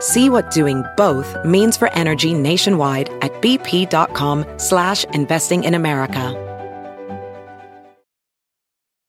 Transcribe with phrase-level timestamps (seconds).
[0.00, 6.34] See what doing both means for energy nationwide at bp.com slash investing in America.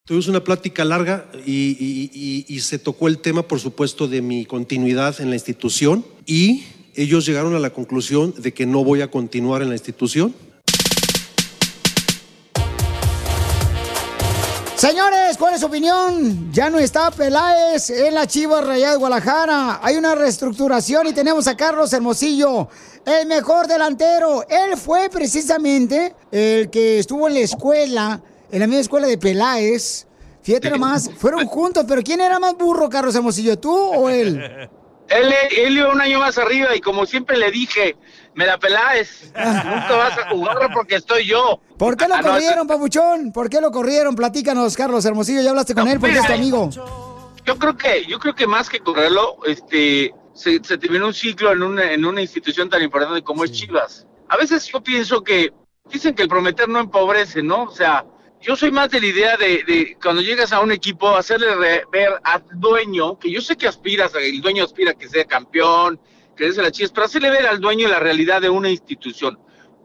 [0.10, 5.36] Una plática larga y se tocó el tema, por supuesto, de mi continuidad en la
[5.36, 6.64] institución y
[6.96, 10.34] ellos llegaron a la conclusión de que no voy a continuar en la institución.
[14.78, 16.54] Señores, ¿cuál es su opinión?
[16.54, 19.80] Ya no está Peláez en la Chivas Rayadas de Guadalajara.
[19.82, 22.70] Hay una reestructuración y tenemos a Carlos Hermosillo,
[23.04, 24.46] el mejor delantero.
[24.48, 30.06] Él fue precisamente el que estuvo en la escuela, en la misma escuela de Peláez.
[30.44, 34.70] Fíjate nomás, fueron juntos, pero ¿quién era más burro, Carlos Hermosillo, tú o él?
[35.10, 37.96] Él, él iba un año más arriba y como siempre le dije,
[38.38, 41.60] me la peláis, nunca vas a jugar porque estoy yo.
[41.76, 43.32] ¿Por qué lo Ah, corrieron, papuchón?
[43.32, 44.16] ¿Por qué lo corrieron?
[44.16, 45.42] Platícanos, Carlos Hermosillo.
[45.42, 46.70] ¿Ya hablaste con él porque es tu mira, amigo?
[47.46, 51.52] Yo creo que, yo creo que más que correrlo, este, se, se terminó un ciclo
[51.52, 54.06] en una, en una institución tan importante como es Chivas.
[54.30, 55.52] A veces yo pienso que,
[55.92, 57.64] dicen que el prometer no empobrece, ¿no?
[57.64, 58.06] O sea,
[58.40, 61.86] yo soy más de la idea de, de cuando llegas a un equipo, hacerle re-
[61.92, 66.00] ver al dueño, que yo sé que aspiras, el dueño aspira a que sea campeón,
[66.38, 69.38] que sea la Chivas, pero hacerle ver al dueño la realidad de una institución.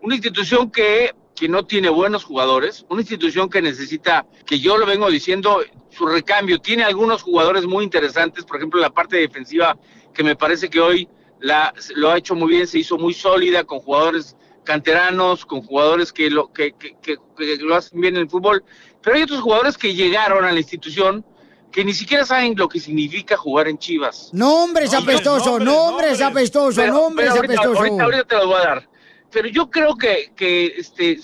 [0.03, 4.87] Una institución que, que no tiene buenos jugadores, una institución que necesita, que yo lo
[4.87, 6.61] vengo diciendo, su recambio.
[6.61, 9.77] Tiene algunos jugadores muy interesantes, por ejemplo, la parte defensiva,
[10.13, 11.09] que me parece que hoy
[11.41, 16.13] la, lo ha hecho muy bien, se hizo muy sólida con jugadores canteranos, con jugadores
[16.13, 18.63] que lo, que, que- que- que lo hacen bien en el fútbol.
[19.03, 21.25] Pero hay otros jugadores que llegaron a la institución
[21.73, 24.31] que ni siquiera saben lo que significa jugar en Chivas.
[24.33, 27.79] Nombres apestoso, nombres apestoso, nombres apestoso.
[27.79, 28.89] ahorita, ahorita te lo voy a dar.
[29.31, 31.19] Pero yo creo que, que este,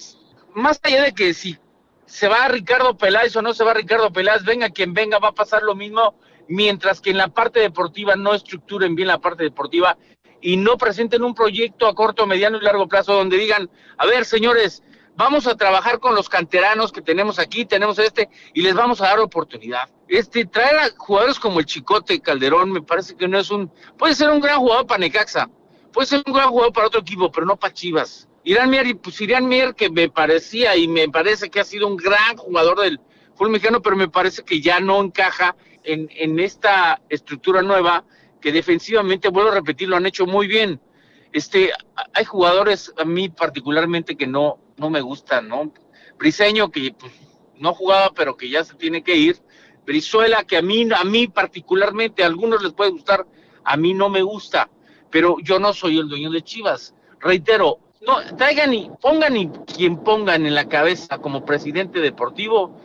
[0.54, 1.58] más allá de que si
[2.06, 5.34] se va Ricardo Peláez o no se va Ricardo Peláez, venga quien venga, va a
[5.34, 6.14] pasar lo mismo,
[6.48, 9.98] mientras que en la parte deportiva no estructuren bien la parte deportiva
[10.40, 14.24] y no presenten un proyecto a corto, mediano y largo plazo donde digan, a ver,
[14.24, 14.82] señores,
[15.18, 19.08] vamos a trabajar con los canteranos que tenemos aquí, tenemos este, y les vamos a
[19.08, 19.88] dar oportunidad.
[20.06, 23.68] Este, traer a jugadores como el Chicote Calderón me parece que no es un,
[23.98, 25.50] puede ser un gran jugador para Necaxa,
[25.92, 28.28] puede ser un gran jugador para otro equipo, pero no para Chivas.
[28.44, 31.96] Irán Mier, pues Irán Mier, que me parecía y me parece que ha sido un
[31.96, 33.00] gran jugador del
[33.34, 38.04] fútbol mexicano, pero me parece que ya no encaja en, en esta estructura nueva,
[38.40, 40.80] que defensivamente, vuelvo a repetir, lo han hecho muy bien.
[41.32, 41.72] Este,
[42.14, 45.72] hay jugadores a mí particularmente que no, no me gustan, ¿no?
[46.18, 47.12] Briseño, que pues,
[47.58, 49.38] no jugaba, pero que ya se tiene que ir.
[49.84, 53.26] Brizuela, que a mí, a mí particularmente, a algunos les puede gustar,
[53.64, 54.68] a mí no me gusta,
[55.10, 56.94] pero yo no soy el dueño de Chivas.
[57.20, 62.76] Reitero, no, traigan y pongan y quien pongan en la cabeza como presidente deportivo,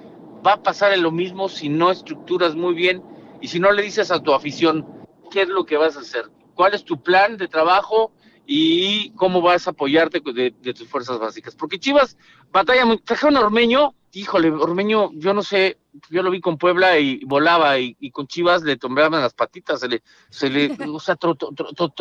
[0.46, 3.04] va a pasar en lo mismo si no estructuras muy bien
[3.42, 4.86] y si no le dices a tu afición
[5.30, 8.12] qué es lo que vas a hacer, cuál es tu plan de trabajo
[8.46, 11.56] y cómo vas a apoyarte de, de tus fuerzas básicas.
[11.56, 12.18] Porque Chivas
[12.52, 12.98] batalla muy.
[12.98, 15.78] Trajeron a Ormeño, híjole, Ormeño, yo no sé,
[16.10, 19.80] yo lo vi con Puebla y volaba y, y con Chivas le tomaban las patitas,
[19.80, 21.54] se le, se le, o sea, troto-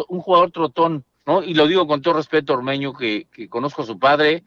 [0.09, 1.43] un jugador trotón, ¿no?
[1.43, 4.45] Y lo digo con todo respeto a Ormeño, que, que conozco a su padre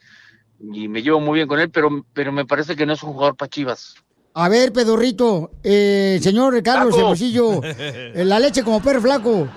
[0.59, 3.13] y me llevo muy bien con él, pero, pero me parece que no es un
[3.13, 3.95] jugador para Chivas.
[4.37, 6.97] A ver, pedorrito, eh, señor Carlos.
[6.97, 9.47] Hermosillo, eh, la leche como perro flaco.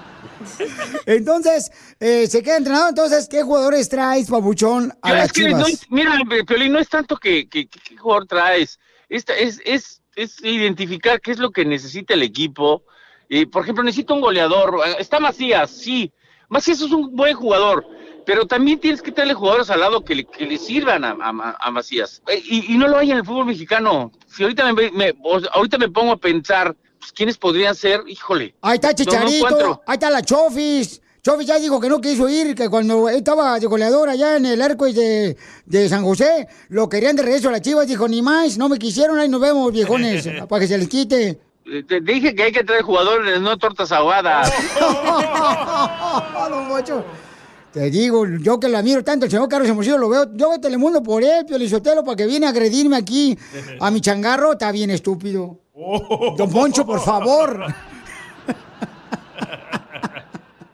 [1.06, 1.70] Entonces,
[2.00, 2.88] eh, se queda entrenado.
[2.88, 5.60] Entonces, ¿qué jugadores traes, papuchón, a las que chivas?
[5.60, 10.02] no mira, Piolín, no es tanto que, que- que- qué jugador traes, Esta- es, es,
[10.16, 12.84] es identificar qué es lo que necesita el equipo.
[13.30, 14.80] Eh, por ejemplo, necesita un goleador.
[14.86, 16.12] Eh, Está Macías, sí.
[16.50, 17.86] Macías es un buen jugador,
[18.26, 21.56] pero también tienes que tenerle jugadores al lado que le, que le sirvan a, a-
[21.58, 22.22] a Macías.
[22.28, 24.12] Eh, y, y no lo hay en el fútbol mexicano.
[24.26, 28.02] Si ahorita me, me- o sea, ahorita me pongo a pensar, pues, ¿quiénes podrían ser?
[28.06, 28.54] Híjole.
[28.62, 31.00] Ahí está no- no Chicharito, ahí está la Chofis.
[31.24, 34.62] Sofi ya dijo que no quiso ir, que cuando estaba de goleador allá en el
[34.62, 35.36] arco de,
[35.66, 37.86] de San José, lo querían de regreso a las chivas.
[37.86, 41.38] Dijo, ni más, no me quisieron, ahí nos vemos, viejones, para que se les quite.
[41.86, 44.50] Te dije que hay que traer jugadores, no tortas ahogadas.
[47.72, 50.60] Te digo, yo que la miro tanto, el señor Carlos Hermosillo, lo veo, yo veo
[50.60, 53.38] Telemundo por él, Pio Lizotelo, para que viene a agredirme aquí
[53.80, 55.60] a mi changarro, está bien estúpido.
[56.36, 57.72] Don Poncho, por favor.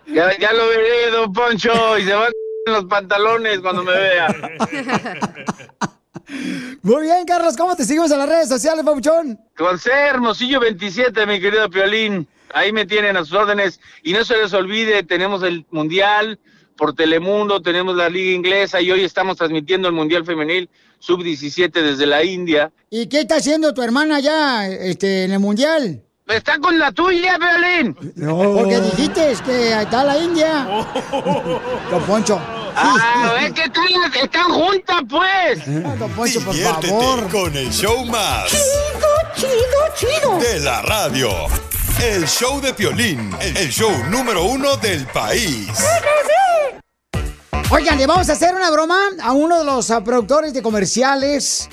[0.07, 2.33] Ya, ya lo veré, don Poncho, y se van
[2.67, 4.29] los pantalones cuando me vea.
[6.83, 9.39] Muy bien, Carlos, ¿cómo te seguimos en las redes sociales, papuchón?
[9.57, 12.27] Con ser Hermosillo 27, mi querido Piolín.
[12.55, 13.81] Ahí me tienen a sus órdenes.
[14.03, 16.39] Y no se les olvide, tenemos el Mundial
[16.77, 20.71] por Telemundo, tenemos la Liga Inglesa y hoy estamos transmitiendo el Mundial Femenil
[21.05, 22.73] Sub-17 desde la India.
[22.91, 26.03] ¿Y qué está haciendo tu hermana ya este, en el Mundial?
[26.27, 27.97] Está con la tuya, Piolín.
[28.17, 28.55] No.
[28.55, 30.65] Porque dijiste que está la India.
[31.91, 32.41] Don Poncho.
[32.77, 33.85] Ah, es que están,
[34.23, 35.99] están juntas, pues.
[35.99, 37.29] Don Poncho, por Diviértete favor.
[37.31, 38.51] con el show más.
[38.51, 40.39] Chido, chido, chido.
[40.39, 41.31] De la radio.
[42.03, 43.31] El show de Piolín.
[43.41, 45.69] El show número uno del país.
[47.71, 51.69] Oigan, le vamos a hacer una broma a uno de los productores de comerciales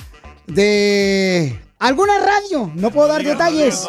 [0.47, 2.71] de alguna radio.
[2.75, 3.87] No puedo dar detalles.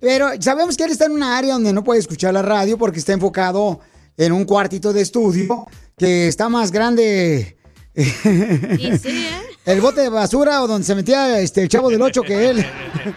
[0.00, 2.98] Pero sabemos que él está en una área donde no puede escuchar la radio porque
[2.98, 3.80] está enfocado
[4.16, 5.66] en un cuartito de estudio
[5.96, 7.56] que está más grande.
[9.68, 12.66] El bote de basura o donde se metía este, el chavo del 8 que él.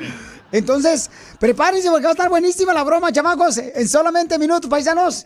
[0.51, 5.25] Entonces, prepárense porque va a estar buenísima la broma, chamacos, en solamente minutos, paisanos.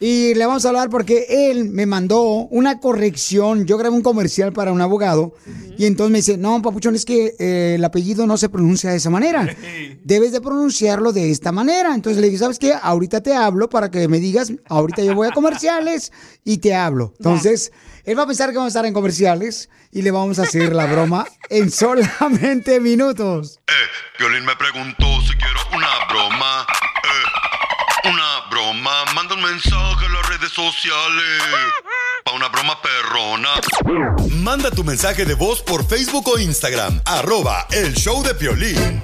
[0.00, 3.64] Y le vamos a hablar porque él me mandó una corrección.
[3.64, 5.34] Yo grabé un comercial para un abogado
[5.78, 8.96] y entonces me dice, no, papuchón, es que eh, el apellido no se pronuncia de
[8.96, 9.56] esa manera.
[10.02, 11.94] Debes de pronunciarlo de esta manera.
[11.94, 12.74] Entonces le dije, ¿sabes qué?
[12.80, 16.12] Ahorita te hablo para que me digas, ahorita yo voy a comerciales
[16.44, 17.14] y te hablo.
[17.18, 17.72] Entonces,
[18.04, 20.74] él va a pensar que vamos a estar en comerciales y le vamos a hacer
[20.74, 23.60] la broma en solamente minutos.
[24.18, 26.66] Piolín me preguntó si quiero una broma.
[30.44, 31.42] Redes sociales.
[32.24, 33.48] Pa' una broma perrona.
[34.42, 37.00] Manda tu mensaje de voz por Facebook o Instagram.
[37.04, 39.02] Arroba el show de Piolín.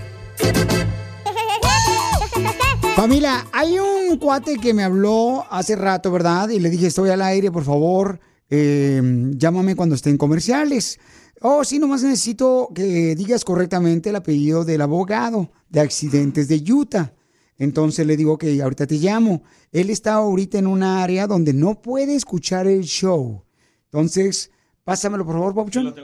[2.94, 6.50] Familia, hay un cuate que me habló hace rato, ¿verdad?
[6.50, 8.20] Y le dije, estoy al aire, por favor,
[8.50, 9.00] eh,
[9.36, 10.98] llámame cuando estén comerciales.
[11.40, 17.14] Oh, sí, nomás necesito que digas correctamente el apellido del abogado de accidentes de Utah.
[17.60, 19.42] Entonces le digo que ahorita te llamo.
[19.70, 23.44] Él está ahorita en una área donde no puede escuchar el show.
[23.84, 24.50] Entonces,
[24.82, 25.94] pásamelo, por favor, Papuchón.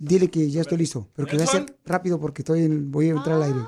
[0.00, 3.08] Dile que ya estoy listo, pero que voy a ser rápido porque estoy en- voy
[3.08, 3.58] a entrar al aire.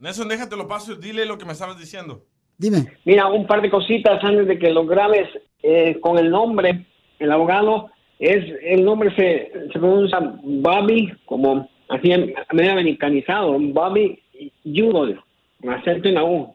[0.00, 2.24] Nelson, déjate lo paso y dile lo que me estabas diciendo.
[2.58, 2.86] Dime.
[3.04, 5.28] Mira, un par de cositas antes de que lo grabes
[5.62, 6.86] eh, con el nombre.
[7.18, 7.88] El abogado
[8.18, 14.18] es, el nombre se, se pronuncia Bobby, como así en- medio americanizado, Bobby
[14.64, 15.20] Udall,
[15.66, 16.54] con acento en la U.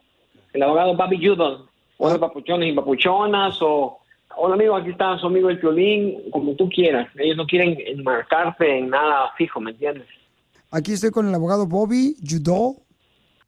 [0.53, 1.65] El abogado Bobby Udall.
[1.97, 3.99] O de papuchones y papuchonas, o
[4.35, 7.07] hola amigo, aquí está su amigo el violín, como tú quieras.
[7.15, 10.07] Ellos no quieren enmarcarse en nada fijo, ¿me entiendes?
[10.71, 12.77] Aquí estoy con el abogado Bobby Judó.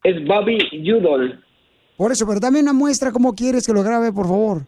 [0.04, 0.60] Es Bobby
[0.92, 1.44] Udall.
[1.98, 4.62] Por eso, pero dame una muestra cómo quieres que lo grabe, por favor.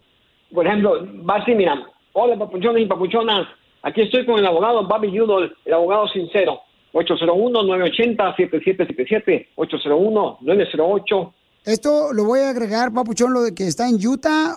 [0.51, 3.47] Por ejemplo, va así, mira, hola papuchones y papuchonas,
[3.83, 6.61] aquí estoy con el abogado Bobby Udall, el abogado sincero,
[6.95, 11.33] 801-980-7777, 801-908.
[11.65, 14.55] Esto lo voy a agregar, papuchón, lo de que está en Utah.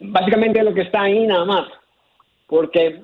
[0.00, 1.68] Básicamente lo que está ahí nada más,
[2.46, 3.02] porque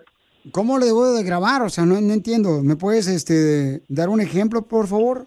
[0.52, 1.62] ¿Cómo lo debo de grabar?
[1.62, 2.60] O sea, no, no entiendo.
[2.62, 5.26] ¿Me puedes este, dar un ejemplo, por favor?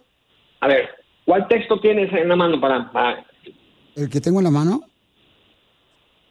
[0.59, 0.89] A ver,
[1.25, 2.91] ¿cuál texto tienes en la mano para...?
[2.91, 3.25] para-
[3.95, 4.81] ¿El que tengo en la mano?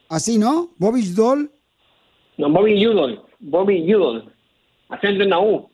[0.07, 0.69] Así, ¿no?
[0.77, 1.51] Bobby Judol.
[2.37, 4.31] No, Bobby Udall, Bobby Udall,
[4.87, 5.69] acento en la U.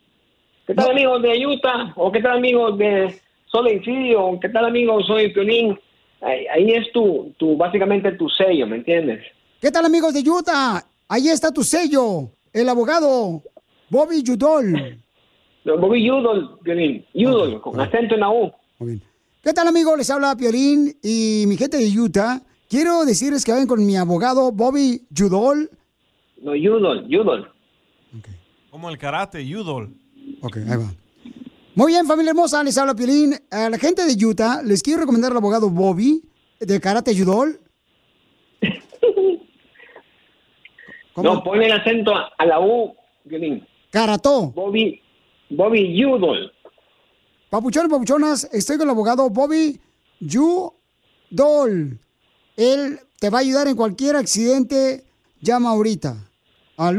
[0.66, 1.94] ¿Qué tal amigos de Utah?
[1.98, 4.26] ¿O qué tal amigos de Solicidio?
[4.26, 5.78] ¿O qué tal amigos soy Piolín?
[6.22, 9.26] Ahí, ahí es tu, tu, básicamente tu sello, ¿me entiendes?
[9.60, 10.86] ¿Qué tal, amigos de Utah?
[11.10, 12.30] Ahí está tu sello.
[12.54, 13.42] El abogado
[13.90, 15.00] Bobby Judol.
[15.66, 18.52] No, Bobby Udall, Piolín, Udall, con acento en la U.
[19.42, 19.98] ¿Qué tal, amigos?
[19.98, 22.42] Les habla Piolín y mi gente de Utah.
[22.70, 25.70] Quiero decirles que vayan con mi abogado Bobby Judol.
[26.42, 27.52] No, Udall, Udall.
[28.70, 29.94] Como el karate, Udol.
[30.44, 30.94] Ok, ahí va.
[31.74, 33.34] Muy bien, familia hermosa, les habla Piolín.
[33.50, 36.22] A la gente de Utah les quiero recomendar al abogado Bobby
[36.60, 37.60] de Karate Judol.
[41.16, 42.96] No, pon el acento a, la U,
[43.30, 43.64] Piolín.
[43.92, 44.48] Karató.
[44.50, 45.00] Bobby,
[45.52, 46.52] Bobby Udall.
[47.52, 49.80] Papuchones, papuchonas, estoy con el abogado Bobby
[50.20, 52.00] Judol.
[52.58, 55.04] Él te va a ayudar en cualquier accidente.
[55.40, 56.18] Llama ahorita
[56.78, 56.98] al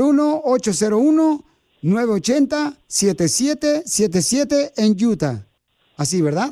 [1.84, 5.46] 1-801-980-7777 en Utah.
[5.96, 6.48] Así, ¿verdad?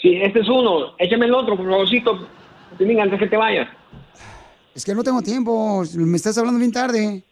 [0.00, 0.94] Sí, este es uno.
[0.98, 2.28] Échame el otro, por favorcito.
[2.78, 3.68] Antes que te vayas.
[4.74, 5.82] Es que no tengo tiempo.
[5.94, 7.22] Me estás hablando bien tarde.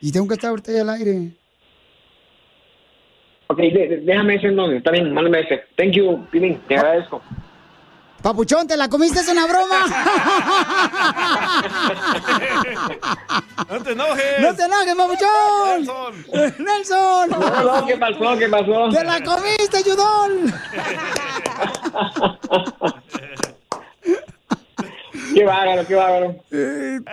[0.00, 1.32] Y tengo que estar ahorita ya al aire.
[3.48, 4.78] Ok, déjame ese entonces.
[4.78, 5.64] Está bien, mándame ese.
[5.76, 6.58] Thank you, Piolín.
[6.68, 7.22] Te agradezco.
[8.24, 9.20] Papuchón, ¿te la comiste?
[9.20, 9.84] ¿Es una broma?
[13.68, 14.40] ¡No te enojes!
[14.40, 15.86] ¡No te enojes, papuchón!
[16.64, 17.28] ¡Nelson!
[17.28, 18.38] No, no, ¿qué pasó?
[18.38, 18.88] ¿Qué pasó?
[18.88, 20.54] ¡Te la comiste, Yudol!
[25.34, 26.36] Qué bárbaro, qué bárbaro.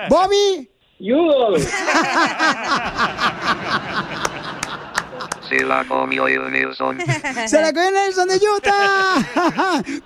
[0.08, 0.70] ¡Bobby!
[1.02, 1.58] Udall.
[5.52, 6.98] Se la comió el Nelson.
[7.46, 9.18] ¡Se la comió Nelson de Utah!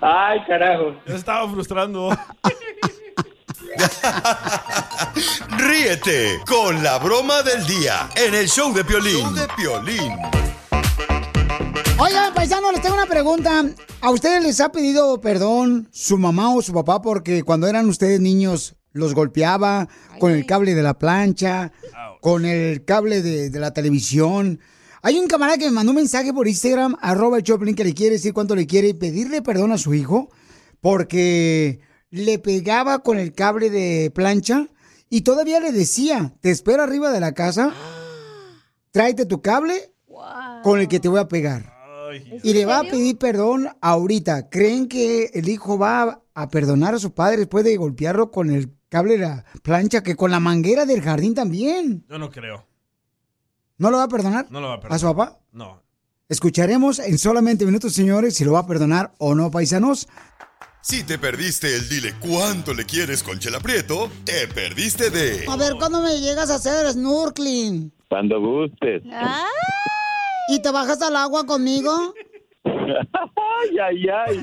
[0.00, 0.96] Ay, carajo.
[1.06, 2.10] Yo estaba frustrando.
[5.56, 9.20] Ríete con la broma del día en el show de Piolín.
[9.20, 10.12] Show de Piolín.
[11.98, 13.66] Oigan, paisano, les tengo una pregunta.
[14.00, 18.18] ¿A ustedes les ha pedido perdón su mamá o su papá porque cuando eran ustedes
[18.20, 19.86] niños los golpeaba
[20.18, 21.70] con el cable de la plancha,
[22.20, 24.58] con el cable de, de la televisión?
[25.02, 27.94] Hay un camarada que me mandó un mensaje por Instagram, arroba el Choplin, que le
[27.94, 30.30] quiere decir cuánto le quiere y pedirle perdón a su hijo
[30.80, 34.68] porque le pegaba con el cable de plancha
[35.08, 37.72] y todavía le decía, te espero arriba de la casa,
[38.90, 39.92] tráete tu cable
[40.62, 41.74] con el que te voy a pegar.
[42.42, 44.48] Y le va a pedir perdón ahorita.
[44.48, 48.72] ¿Creen que el hijo va a perdonar a su padre después de golpearlo con el
[48.88, 52.04] cable de la plancha que con la manguera del jardín también?
[52.08, 52.64] Yo no creo.
[53.78, 54.46] ¿No lo va a perdonar?
[54.50, 54.96] No lo va a perdonar.
[54.96, 55.38] ¿A su papá?
[55.52, 55.82] No.
[56.28, 60.08] Escucharemos en solamente minutos, señores, si lo va a perdonar o no, paisanos.
[60.80, 65.56] Si te perdiste el dile cuánto le quieres con Chela Prieto, te perdiste de A
[65.56, 67.92] ver, ¿cuándo me llegas a hacer snorkeling?
[68.08, 69.02] Cuando gustes.
[70.48, 72.14] ¿Y te bajas al agua conmigo?
[72.86, 74.42] Ay, ay, ay.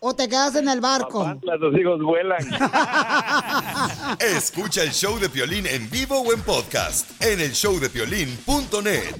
[0.00, 1.38] ¿O te quedas en el barco?
[1.42, 2.38] Los hijos vuelan.
[4.20, 9.16] Escucha el show de Piolín en vivo o en podcast en el showdepiolín.net.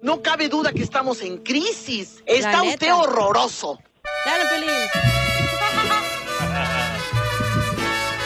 [0.00, 2.22] No cabe duda que estamos en crisis.
[2.26, 2.96] Está La usted neta.
[2.96, 3.78] horroroso.
[4.24, 4.72] Dale, Pelín.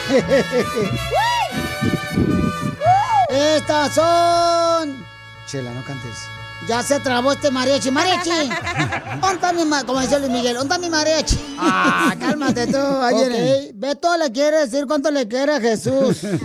[3.29, 5.05] Estas son.
[5.45, 6.17] Chela, no cantes.
[6.67, 7.91] Ya se trabó este mariachi.
[7.91, 8.29] ¡Mariachi!
[9.21, 11.37] ¿Dónde está mi ma- Como decía Luis Miguel, ¿dónde está mi mariachi?
[11.57, 12.77] Ah, cálmate tú.
[12.77, 13.71] Ahí viene.
[13.75, 16.23] Beto le quiere decir cuánto le quiere a Jesús.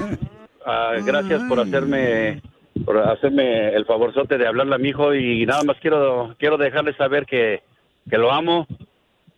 [0.65, 2.41] Ah, gracias por hacerme
[2.85, 6.95] por hacerme el favorzote de hablarle a mi hijo y nada más quiero quiero dejarle
[6.97, 7.65] saber que,
[8.09, 8.69] que lo amo,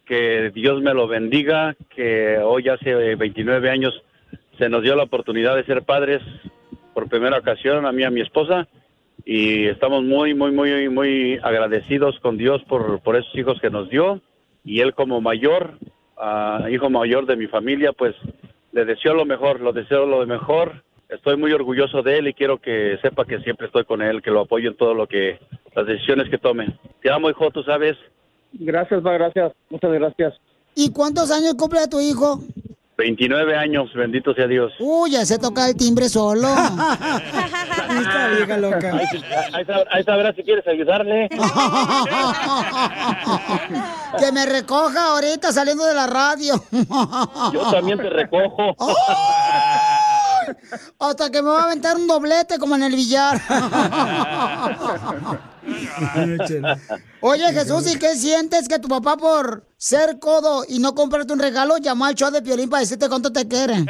[0.05, 3.95] que Dios me lo bendiga, que hoy hace 29 años
[4.59, 6.21] se nos dio la oportunidad de ser padres
[6.93, 8.69] por primera ocasión a mí y a mi esposa
[9.25, 13.89] y estamos muy muy muy muy agradecidos con Dios por por esos hijos que nos
[13.89, 14.21] dio
[14.65, 15.79] y él como mayor
[16.17, 18.15] ah, hijo mayor de mi familia, pues
[18.73, 20.83] le deseo lo mejor, lo deseo lo mejor.
[21.09, 24.31] Estoy muy orgulloso de él y quiero que sepa que siempre estoy con él, que
[24.31, 25.39] lo apoyo en todo lo que,
[25.75, 26.77] las decisiones que tome.
[27.03, 27.97] Te amo, hijo, tú sabes.
[28.53, 29.53] Gracias, va, gracias.
[29.71, 30.35] Muchas gracias.
[30.75, 32.41] ¿Y cuántos años cumple tu hijo?
[32.97, 34.73] 29 años, bendito sea Dios.
[34.79, 36.49] Uy, ya se toca el timbre solo.
[36.49, 38.97] Esta vieja loca.
[38.97, 39.05] Ahí,
[39.53, 41.29] ahí ahí sabrás si quieres ayudarle.
[44.19, 46.55] que me recoja ahorita saliendo de la radio.
[47.53, 48.75] Yo también te recojo.
[50.99, 53.41] Hasta que me va a aventar un doblete como en el billar.
[57.21, 61.39] Oye, Jesús, ¿y qué sientes que tu papá por ser codo y no comprarte un
[61.39, 63.75] regalo llamó al show de Piolín para decirte cuánto te quiere?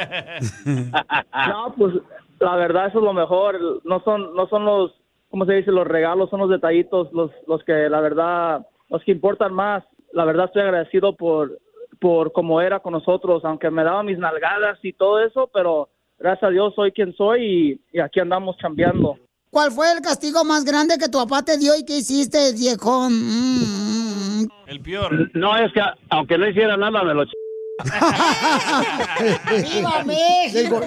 [1.49, 1.95] No, pues
[2.41, 3.81] la verdad eso es lo mejor.
[3.85, 4.93] No son, no son los,
[5.31, 5.71] ¿cómo se dice?
[5.73, 9.85] Los regalos, son los detallitos, los, los que la verdad, los que importan más.
[10.13, 11.59] La verdad estoy agradecido por,
[12.01, 15.89] por cómo era con nosotros, aunque me daba mis nalgadas y todo eso, pero
[16.19, 19.19] gracias a Dios soy quien soy y, y aquí andamos cambiando.
[19.55, 23.13] ¿Cuál fue el castigo más grande que tu papá te dio y qué hiciste, viejón?
[23.13, 24.49] Mm.
[24.67, 25.31] El peor.
[25.33, 25.81] No, es que
[26.11, 27.31] aunque no hiciera nada, me lo ch...
[29.73, 30.81] ¡Viva México!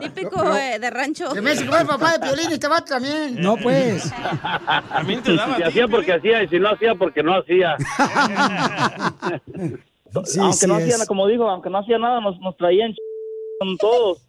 [0.00, 1.28] Típico eh, de rancho.
[1.34, 3.42] De México, el papá de Piolín y este vato también.
[3.42, 4.10] No, pues.
[4.88, 5.56] También te daba.
[5.58, 7.76] Si hacía porque hacía y si no hacía porque no hacía.
[10.24, 10.84] Sí, aunque sí no es.
[10.94, 12.96] hacían, como digo, aunque no hacía nada, nos, nos traían ch-
[13.60, 14.22] con todos.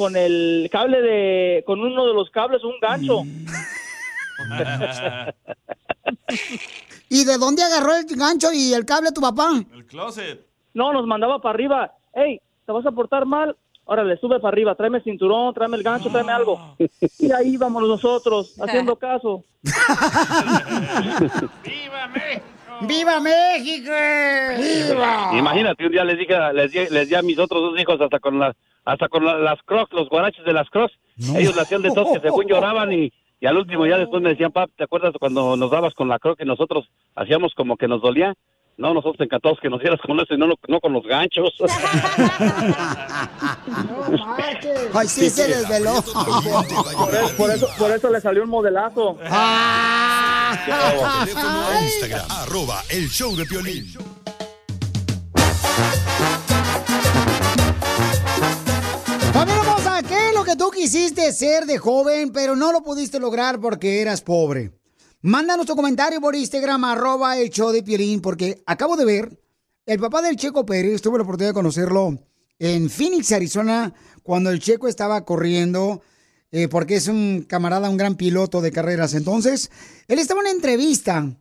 [0.00, 3.20] Con el cable de, con uno de los cables, un gancho.
[7.10, 9.50] ¿Y de dónde agarró el gancho y el cable tu papá?
[9.74, 10.40] El closet.
[10.72, 11.92] No, nos mandaba para arriba.
[12.14, 13.54] Hey, ¿te vas a portar mal?
[13.84, 16.76] Órale, sube para arriba, tráeme el cinturón, tráeme el gancho, tráeme algo.
[17.18, 19.44] Y ahí íbamos nosotros, haciendo caso.
[21.62, 22.49] ¡Viva México!
[24.56, 25.30] ¡Viva!
[25.38, 28.18] Imagínate, un día les dije, les di, les di a mis otros dos hijos hasta
[28.18, 30.94] con las, hasta con la- las crocs, los guaraches de las crocs.
[31.36, 34.30] Ellos le hacían de tos que según lloraban y, y al último ya después me
[34.30, 37.88] decían, pap, ¿te acuerdas cuando nos dabas con la croc y nosotros hacíamos como que
[37.88, 38.34] nos dolía?
[38.80, 41.52] No, nosotros encantados que nos dieras con eso y no, no con los ganchos.
[44.94, 46.02] Ay, sí, se desveló.
[46.02, 49.18] Por eso, por eso, por eso le salió un modelazo.
[50.64, 53.84] Teléfono en Instagram, arroba el show de Piolín.
[59.34, 63.20] Familia hermosa, ¿qué es lo que tú quisiste ser de joven, pero no lo pudiste
[63.20, 64.79] lograr porque eras pobre?
[65.22, 69.38] Mándanos tu comentario por Instagram, arroba el show de Piolín, porque acabo de ver,
[69.84, 72.18] el papá del Checo Pérez, tuve la oportunidad de conocerlo
[72.58, 76.00] en Phoenix, Arizona, cuando el Checo estaba corriendo,
[76.50, 79.12] eh, porque es un camarada, un gran piloto de carreras.
[79.12, 79.70] Entonces,
[80.08, 81.36] él estaba en una entrevista,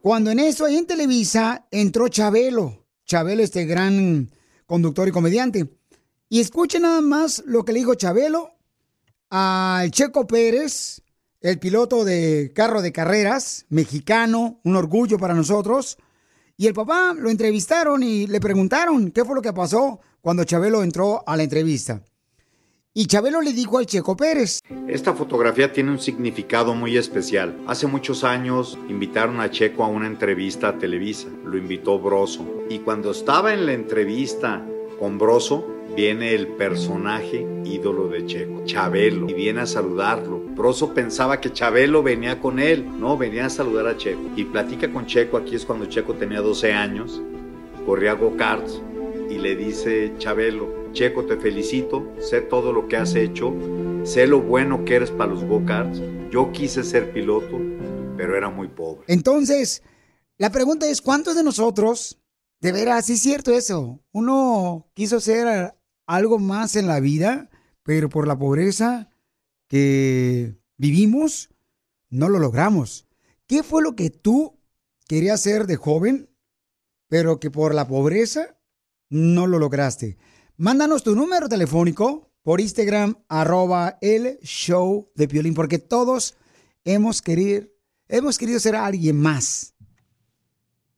[0.00, 2.86] cuando en eso, ahí en Televisa, entró Chabelo.
[3.04, 4.30] Chabelo, este gran
[4.64, 5.76] conductor y comediante.
[6.28, 8.52] Y escuchen nada más lo que le dijo Chabelo
[9.28, 11.02] al Checo Pérez,
[11.44, 15.98] el piloto de carro de carreras, mexicano, un orgullo para nosotros.
[16.56, 20.82] Y el papá lo entrevistaron y le preguntaron qué fue lo que pasó cuando Chabelo
[20.82, 22.02] entró a la entrevista.
[22.94, 24.60] Y Chabelo le dijo al Checo Pérez.
[24.88, 27.62] Esta fotografía tiene un significado muy especial.
[27.66, 31.28] Hace muchos años invitaron a Checo a una entrevista a Televisa.
[31.44, 32.46] Lo invitó Broso.
[32.70, 34.64] Y cuando estaba en la entrevista
[35.04, 40.38] con Broso, viene el personaje ídolo de Checo, Chabelo, y viene a saludarlo.
[40.38, 42.88] Broso pensaba que Chabelo venía con él.
[42.98, 44.22] No, venía a saludar a Checo.
[44.34, 45.36] Y platica con Checo.
[45.36, 47.20] Aquí es cuando Checo tenía 12 años.
[47.84, 48.80] Corría go-karts.
[49.28, 53.52] Y le dice Chabelo, Checo, te felicito, sé todo lo que has hecho,
[54.04, 56.00] sé lo bueno que eres para los go-karts.
[56.30, 57.60] Yo quise ser piloto,
[58.16, 59.04] pero era muy pobre.
[59.08, 59.82] Entonces,
[60.38, 62.23] la pregunta es, ¿cuántos de nosotros,
[62.64, 64.02] de veras, sí es cierto eso?
[64.10, 65.74] Uno quiso ser
[66.06, 67.50] algo más en la vida,
[67.82, 69.10] pero por la pobreza
[69.68, 71.50] que vivimos,
[72.08, 73.06] no lo logramos.
[73.46, 74.58] ¿Qué fue lo que tú
[75.06, 76.30] querías ser de joven,
[77.08, 78.58] pero que por la pobreza
[79.10, 80.16] no lo lograste?
[80.56, 86.34] Mándanos tu número telefónico por Instagram, arroba el show de Piolín, porque todos
[86.84, 87.68] hemos querido,
[88.08, 89.73] hemos querido ser alguien más.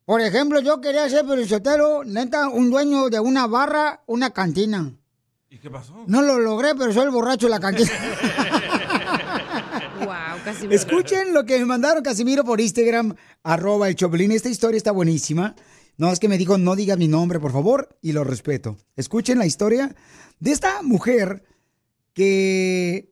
[0.06, 4.94] Por ejemplo, yo quería ser periodista, neta, un dueño de una barra, una cantina.
[5.50, 6.04] ¿Y qué pasó?
[6.06, 7.90] No lo logré, pero soy el borracho de la cantina.
[9.98, 14.30] wow, casi Escuchen lo que me mandaron Casimiro por Instagram, arroba el Choplin.
[14.30, 15.56] Esta historia está buenísima.
[15.96, 18.76] No, es que me dijo, no diga mi nombre, por favor, y lo respeto.
[18.94, 19.92] Escuchen la historia
[20.38, 21.42] de esta mujer
[22.12, 23.10] que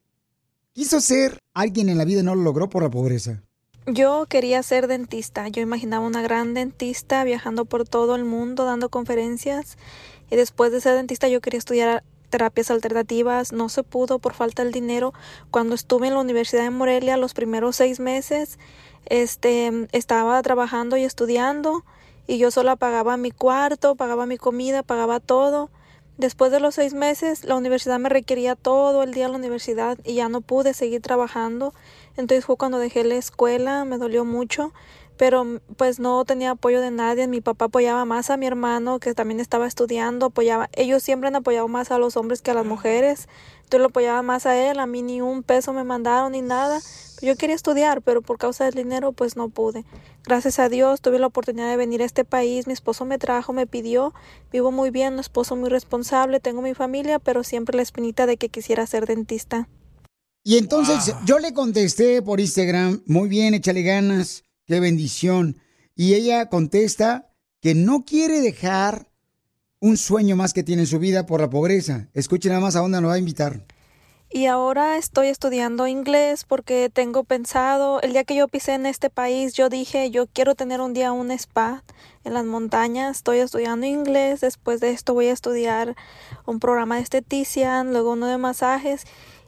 [0.73, 3.43] quiso ser alguien en la vida y no lo logró por la pobreza.
[3.87, 5.49] Yo quería ser dentista.
[5.49, 9.77] Yo imaginaba una gran dentista viajando por todo el mundo dando conferencias.
[10.31, 13.53] Y después de ser dentista yo quería estudiar terapias alternativas.
[13.53, 15.13] No se pudo por falta del dinero.
[15.51, 18.59] Cuando estuve en la Universidad de Morelia los primeros seis meses,
[19.05, 21.85] este, estaba trabajando y estudiando.
[22.27, 25.71] Y yo sola pagaba mi cuarto, pagaba mi comida, pagaba todo.
[26.17, 29.99] Después de los seis meses, la universidad me requería todo el día en la universidad
[30.05, 31.75] y ya no pude seguir trabajando.
[32.17, 34.73] Entonces fue cuando dejé la escuela, me dolió mucho,
[35.17, 37.27] pero pues no tenía apoyo de nadie.
[37.27, 40.69] Mi papá apoyaba más a mi hermano, que también estaba estudiando, apoyaba.
[40.73, 43.29] Ellos siempre han apoyado más a los hombres que a las mujeres.
[43.71, 46.81] Yo lo apoyaba más a él, a mí ni un peso me mandaron ni nada.
[47.23, 49.85] Yo quería estudiar, pero por causa del dinero pues no pude.
[50.25, 53.53] Gracias a Dios tuve la oportunidad de venir a este país, mi esposo me trajo,
[53.53, 54.15] me pidió,
[54.53, 58.37] vivo muy bien, un esposo muy responsable, tengo mi familia, pero siempre la espinita de
[58.37, 59.69] que quisiera ser dentista.
[60.47, 65.57] Y entonces yo le contesté por Instagram, muy bien, échale ganas, qué bendición.
[65.97, 69.09] Y ella contesta que no quiere dejar
[69.81, 72.09] un sueño más que tiene en su vida por la pobreza.
[72.13, 73.65] Escuchen nada más a dónde nos va a invitar.
[74.31, 79.09] Y ahora estoy estudiando inglés porque tengo pensado, el día que yo pisé en este
[79.09, 81.85] país, yo dije, yo quiero tener un día un spa
[82.25, 83.19] en las montañas.
[83.19, 85.95] Estoy estudiando inglés, después de esto voy a estudiar
[86.47, 89.05] un programa de estetician, luego uno de masajes.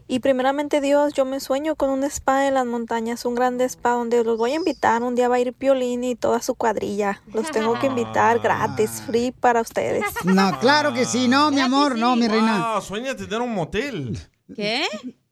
[0.09, 3.90] Y primeramente Dios, yo me sueño con un spa en las montañas, un grande spa
[3.90, 5.03] donde los voy a invitar.
[5.03, 7.23] Un día va a ir Piolín y toda su cuadrilla.
[7.33, 10.05] Los tengo que invitar gratis, free para ustedes.
[10.25, 12.77] No, claro que sí, no, mi amor, no, mi reina.
[12.77, 14.16] Ah, sueña tener un motel.
[14.55, 14.85] ¿Qué?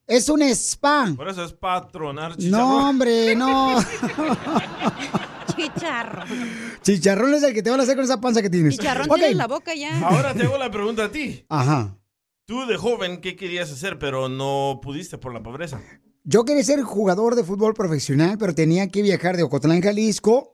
[0.06, 1.06] Es un spa.
[1.16, 2.68] Por eso es patronar chicharrón.
[2.68, 3.76] No, hombre, no.
[5.56, 6.24] Chicharro.
[6.82, 8.76] Chicharrón es el que te van a hacer con esa panza que tienes.
[8.76, 9.14] Chicharrón Ok.
[9.16, 9.98] tiene en la boca ya.
[10.06, 11.44] Ahora te hago la pregunta a ti.
[11.48, 11.96] Ajá.
[12.46, 13.98] Tú de joven, ¿qué querías hacer?
[13.98, 15.80] Pero no pudiste por la pobreza.
[16.24, 20.52] Yo quería ser jugador de fútbol profesional, pero tenía que viajar de Ocotlán, Jalisco,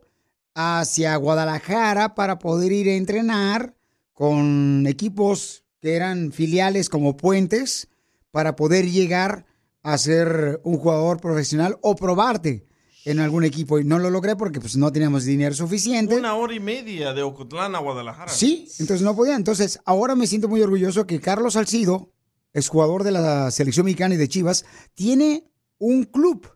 [0.54, 3.74] hacia Guadalajara para poder ir a entrenar
[4.12, 7.88] con equipos que eran filiales como Puentes
[8.30, 9.46] para poder llegar
[9.82, 12.68] a ser un jugador profesional o probarte
[13.04, 13.78] en algún equipo.
[13.78, 16.16] Y no lo logré porque pues, no teníamos dinero suficiente.
[16.16, 18.30] Una hora y media de Ocotlán a Guadalajara.
[18.30, 19.36] Sí, entonces no podía.
[19.36, 22.12] Entonces, ahora me siento muy orgulloso que Carlos Salcido,
[22.52, 25.44] exjugador de la selección mexicana y de Chivas, tiene
[25.78, 26.46] un club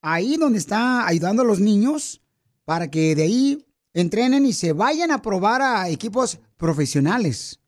[0.00, 2.22] ahí donde está ayudando a los niños
[2.64, 7.58] para que de ahí entrenen y se vayan a probar a equipos profesionales.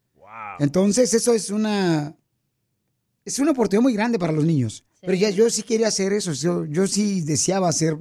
[0.59, 2.15] Entonces, eso es una
[3.25, 4.85] es una oportunidad muy grande para los niños.
[5.03, 7.99] Pero ya yo sí quería hacer eso, yo, yo sí deseaba hacer,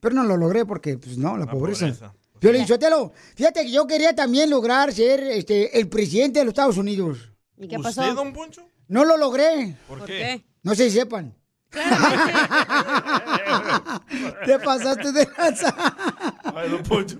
[0.00, 1.86] pero no lo logré porque, pues no, la, pobreza.
[1.86, 2.14] pobreza.
[2.38, 6.76] Piolín Sotelo, fíjate que yo quería también lograr ser este, el presidente de los Estados
[6.76, 7.32] Unidos.
[7.56, 8.14] ¿Y qué ¿Usted, pasó?
[8.14, 8.68] don Poncho?
[8.88, 9.78] No lo logré.
[9.88, 10.44] ¿Por, qué?
[10.62, 11.34] No se sepan.
[14.44, 15.74] Te pasaste de lanza.
[16.54, 17.16] Ay, don Poncho.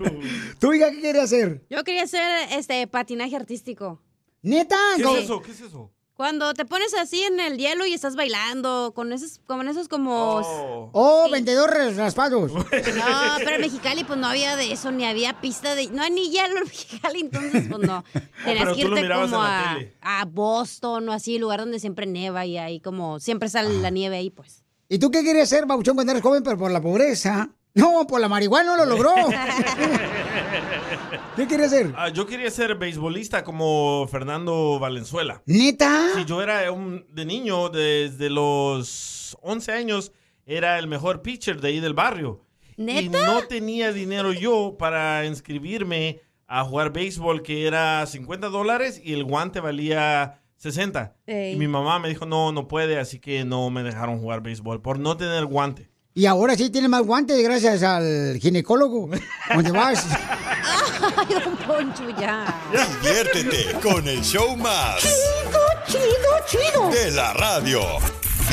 [0.59, 1.65] ¿Tu hija qué quería hacer?
[1.71, 3.99] Yo quería hacer este patinaje artístico.
[4.43, 4.77] ¿Neta?
[4.97, 5.41] ¿Qué es eso?
[5.41, 5.91] ¿Qué es eso?
[6.15, 10.91] Cuando te pones así en el hielo y estás bailando con esos, con esos como...
[10.93, 12.51] Oh, vendedores raspados.
[12.93, 15.87] No, pero en Mexicali pues no había de eso, ni había pista de...
[15.87, 18.03] No hay ni hielo en Mexicali, entonces pues no.
[18.45, 22.79] Tenías pero que irte como a, Boston o así, lugar donde siempre neva y ahí
[22.79, 23.19] como...
[23.19, 24.63] Siempre sale la nieve ahí, pues.
[24.89, 27.49] ¿Y tú qué querías ser, Babuchón, cuando eres joven, pero por la pobreza?
[27.75, 29.15] No, por la marihuana no lo logró.
[31.35, 31.91] ¿Qué querías ser?
[31.97, 35.41] Ah, yo quería ser beisbolista como Fernando Valenzuela.
[35.47, 36.09] ¿Neta?
[36.15, 40.11] Sí, yo era un, de niño, desde los 11 años,
[40.45, 42.45] era el mejor pitcher de ahí del barrio.
[42.77, 43.25] Y ¿Neta?
[43.25, 49.23] no tenía dinero yo para inscribirme a jugar béisbol, que era 50 dólares y el
[49.23, 51.15] guante valía 60.
[51.25, 51.53] Ey.
[51.53, 54.79] Y mi mamá me dijo, no, no puede, así que no me dejaron jugar béisbol
[54.81, 55.89] por no tener guante.
[56.15, 59.09] Y ahora sí tienes más guantes gracias al ginecólogo.
[59.53, 60.05] ¿Dónde vas?
[61.17, 62.45] Ay, don Poncho, ya.
[63.01, 65.01] Diviértete con el show más.
[65.01, 66.89] Chido, chido, chido.
[66.91, 67.81] De la radio.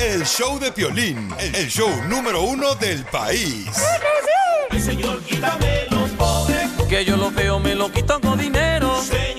[0.00, 1.28] El show de Piolín.
[1.38, 3.66] El show número uno del país.
[4.82, 6.70] Señor, quítame los pobres.
[6.88, 8.88] Que yo lo feo me lo quito con dinero.
[8.88, 9.29] Pobres.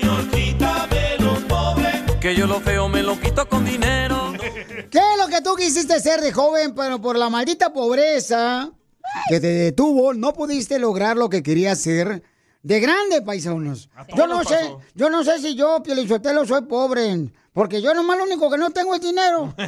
[2.22, 4.32] Que yo lo feo me lo quito con dinero.
[4.38, 8.70] ¿Qué es lo que tú quisiste ser de joven, pero por la maldita pobreza
[9.28, 12.22] que te detuvo, no pudiste lograr lo que querías ser
[12.62, 13.90] de grande, paisanos?
[14.16, 14.80] Yo no sé, pasó.
[14.94, 18.70] yo no sé si yo, Pielichotelo, soy pobre, porque yo nomás lo único que no
[18.70, 19.52] tengo es dinero.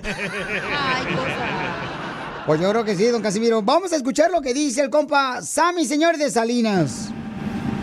[2.46, 3.62] Pues yo creo que sí, don Casimiro.
[3.62, 7.08] Vamos a escuchar lo que dice el compa Sammy, señor de Salinas.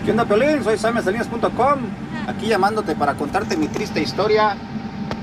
[0.05, 0.63] ¿Qué onda, Pelín?
[0.63, 2.10] Soy samesalinas.com.
[2.27, 4.55] Aquí llamándote para contarte mi triste historia.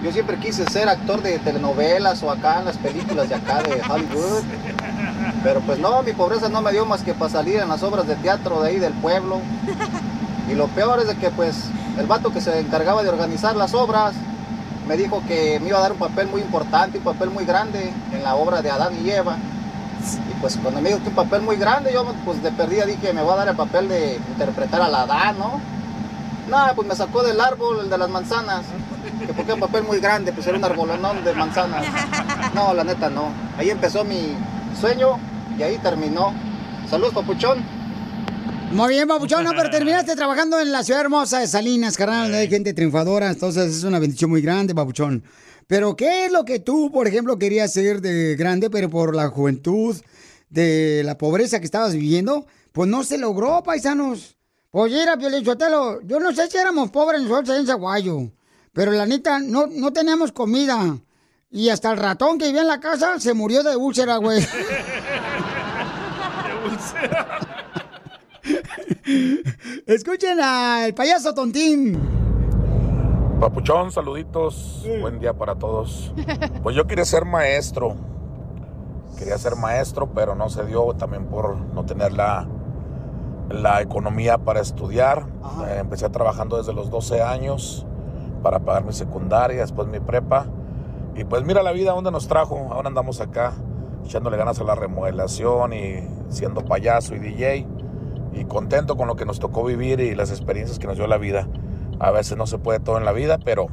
[0.03, 3.81] Yo siempre quise ser actor de telenovelas o acá en las películas de acá de
[3.89, 4.43] Hollywood.
[5.43, 8.07] Pero pues no, mi pobreza no me dio más que para salir en las obras
[8.07, 9.41] de teatro de ahí del pueblo.
[10.51, 11.65] Y lo peor es de que pues
[11.99, 14.15] el vato que se encargaba de organizar las obras
[14.87, 17.93] me dijo que me iba a dar un papel muy importante, un papel muy grande
[18.13, 19.37] en la obra de Adán y Eva.
[20.31, 23.13] Y pues cuando me dijo que un papel muy grande, yo pues de perdida dije,
[23.13, 25.61] me va a dar el papel de interpretar al Adán, ¿no?
[26.49, 28.65] Nada, pues me sacó del árbol, el de las manzanas.
[29.27, 31.85] Que porque un papel muy grande, pues era un arbolonón de manzanas.
[32.55, 33.33] No, la neta no.
[33.57, 34.35] Ahí empezó mi
[34.81, 35.19] sueño
[35.59, 36.33] y ahí terminó.
[36.89, 37.59] Saludos, papuchón.
[38.73, 42.39] Muy bien, Papuchón, no, pero terminaste trabajando en la ciudad hermosa de Salinas, carnal, donde
[42.39, 45.25] hay gente triunfadora, entonces es una bendición muy grande, Papuchón.
[45.67, 49.29] Pero, ¿qué es lo que tú, por ejemplo, querías ser de grande, pero por la
[49.29, 49.97] juventud,
[50.51, 54.38] de la pobreza que estabas viviendo, pues no se logró, paisanos?
[54.71, 58.31] Pues mira, Piolín Sotelo, yo no sé si éramos pobres nosotros en Zaguayo,
[58.73, 60.99] pero la neta, no, no teníamos comida.
[61.51, 64.47] Y hasta el ratón que vivía en la casa se murió de úlcera, güey.
[69.87, 71.99] Escuchen al payaso tontín.
[73.41, 74.85] Papuchón, saluditos.
[75.01, 76.13] Buen día para todos.
[76.63, 77.97] Pues yo quería ser maestro.
[79.17, 82.47] Quería ser maestro, pero no se dio también por no tener la,
[83.51, 85.27] la economía para estudiar.
[85.67, 87.87] Eh, empecé trabajando desde los 12 años
[88.43, 90.47] para pagar mi secundaria, después mi prepa.
[91.15, 92.69] Y pues mira la vida donde nos trajo.
[92.71, 93.53] Ahora andamos acá
[94.05, 97.67] echándole ganas a la remodelación y siendo payaso y DJ.
[98.35, 101.19] Y contento con lo que nos tocó vivir y las experiencias que nos dio la
[101.19, 101.49] vida.
[101.99, 103.67] A veces no se puede todo en la vida, pero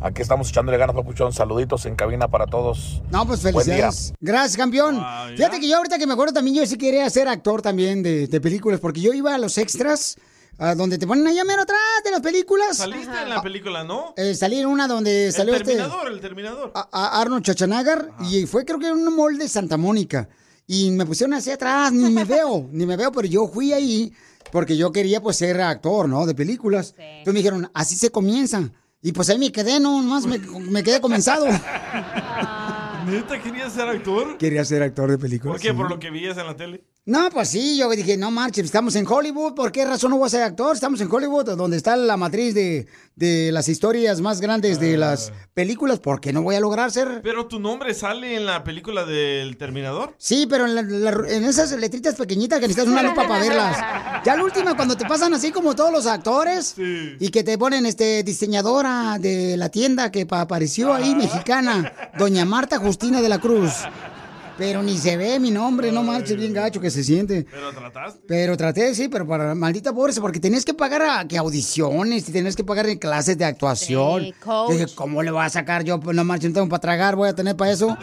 [0.00, 1.32] aquí estamos echándole ganas, papuchón.
[1.32, 3.02] Saluditos en cabina para todos.
[3.10, 3.62] No, pues Buen día.
[3.64, 4.12] felicidades.
[4.20, 5.02] Gracias, campeón.
[5.36, 8.26] Fíjate que yo ahorita que me acuerdo también, yo sí quería ser actor también de,
[8.26, 10.16] de películas, porque yo iba a los extras,
[10.58, 12.76] a donde te ponen allá mero atrás de las películas.
[12.78, 14.14] Saliste en la película, ¿no?
[14.16, 15.76] Eh, salí en una donde salió el este...
[15.76, 16.72] Terminador, el Terminador.
[16.74, 20.28] a- a Arnold Schwarzenegger y fue creo que en un mall de Santa Mónica
[20.66, 24.12] y me pusieron hacia atrás, ni me veo, ni me veo, pero yo fui ahí
[24.50, 26.24] porque yo quería pues ser actor, ¿no?
[26.24, 26.94] De películas.
[26.96, 28.62] Entonces me dijeron, así se comienza.
[29.06, 31.46] Y pues ahí me quedé, no, más me, me quedé comenzado.
[33.06, 34.36] ¿Neta querías ser actor?
[34.36, 35.54] Quería ser actor de películas.
[35.54, 35.68] ¿Por qué?
[35.68, 35.74] sí.
[35.74, 36.82] ¿Por lo que veías en la tele?
[37.04, 40.26] No, pues sí, yo dije, no marches, estamos en Hollywood, ¿por qué razón no voy
[40.26, 40.74] a ser actor?
[40.74, 45.32] Estamos en Hollywood, donde está la matriz de, de las historias más grandes de las
[45.54, 49.04] películas, ¿por qué no voy a lograr ser ¿Pero tu nombre sale en la película
[49.04, 50.16] del Terminador?
[50.18, 53.76] Sí, pero en, la- la- en esas letritas pequeñitas que necesitas una lupa para verlas.
[54.26, 57.86] Ya la última, cuando te pasan así como todos los actores y que te ponen
[57.86, 63.38] este diseñadora de la tienda que pa- apareció ahí, mexicana, doña Marta Justina de la
[63.38, 63.72] Cruz.
[64.58, 67.46] Pero ni se ve mi nombre, no marches, bien gacho que se siente.
[67.48, 68.20] ¿Pero trataste?
[68.26, 72.32] Pero traté, sí, pero para maldita pobreza, porque tenías que pagar a, que audiciones y
[72.32, 74.22] tenías que pagar en clases de actuación.
[74.24, 74.72] Sí, coach.
[74.72, 76.00] Dije, ¿cómo le voy a sacar yo?
[76.00, 77.96] Pues no marches, no tengo para tragar, voy a tener para eso.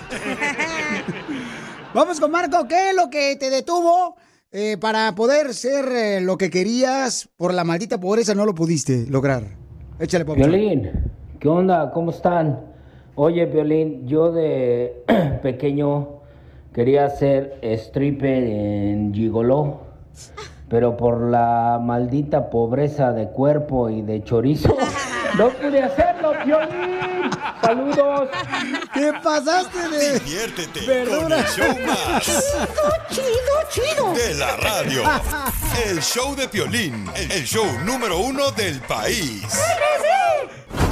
[1.94, 4.16] Vamos con Marco, ¿qué es lo que te detuvo
[4.54, 8.36] eh, para poder ser eh, lo que querías por la maldita pobreza?
[8.36, 9.44] No lo pudiste lograr.
[10.00, 10.38] Échale, papá.
[10.38, 10.92] Violín,
[11.40, 11.92] ¿qué onda?
[11.92, 12.60] ¿Cómo están?
[13.16, 15.04] Oye, Violín, yo de
[15.42, 16.20] pequeño
[16.72, 19.82] quería ser stripper en Gigoló,
[20.70, 24.76] pero por la maldita pobreza de cuerpo y de chorizo,
[25.38, 27.03] no pude hacerlo, Violín.
[27.64, 28.30] Saludos.
[28.94, 31.40] ¿Qué pasaste de Diviértete con verdura?
[31.40, 32.24] el show más
[33.10, 34.14] chido, chido.
[34.14, 35.04] de la radio.
[35.88, 39.44] El show de Piolín, el show número uno del país.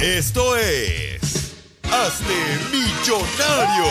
[0.00, 1.20] Esto es...
[1.84, 2.34] Hazte
[2.72, 3.84] millonario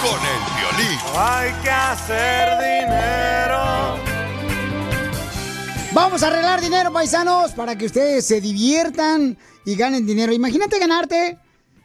[0.00, 0.98] con el violín.
[1.16, 3.98] Hay que hacer dinero.
[5.92, 10.32] Vamos a arreglar dinero, paisanos, para que ustedes se diviertan y ganen dinero.
[10.32, 11.38] Imagínate ganarte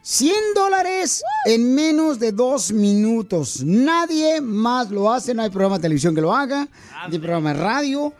[0.06, 3.64] 100 dólares en menos de dos minutos.
[3.64, 6.68] Nadie más lo hace, no hay programa de televisión que lo haga,
[7.10, 8.12] ni programa de radio.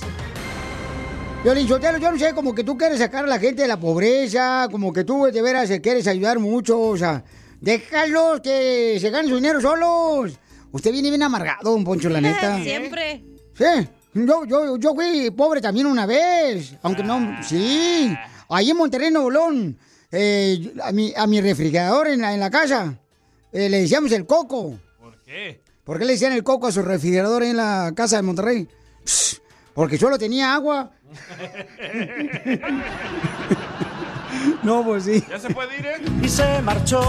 [1.43, 3.79] Piolín Sotelo, yo no sé, como que tú quieres sacar a la gente de la
[3.79, 7.23] pobreza, como que tú de veras quieres ayudar mucho, o sea,
[7.61, 10.39] déjalos que se ganen su dinero solos.
[10.73, 12.63] Usted viene bien amargado, don Poncho, la neta.
[12.63, 13.23] Siempre.
[13.57, 18.15] Sí, yo, yo, yo fui pobre también una vez, aunque no, sí,
[18.49, 19.77] ahí en Monterrey, Nuevo León,
[20.13, 22.99] eh, a, mi, a mi refrigerador en la, en la casa,
[23.53, 24.79] eh, le decíamos el coco.
[25.01, 25.61] ¿Por qué?
[25.85, 28.69] ¿Por qué le decían el coco a su refrigerador en la casa de Monterrey?
[29.05, 29.43] Pss,
[29.75, 30.91] porque solo tenía agua.
[34.63, 35.23] No, pues sí.
[35.29, 35.97] ¿Ya se puede ir, eh?
[36.23, 37.01] Y se marchó.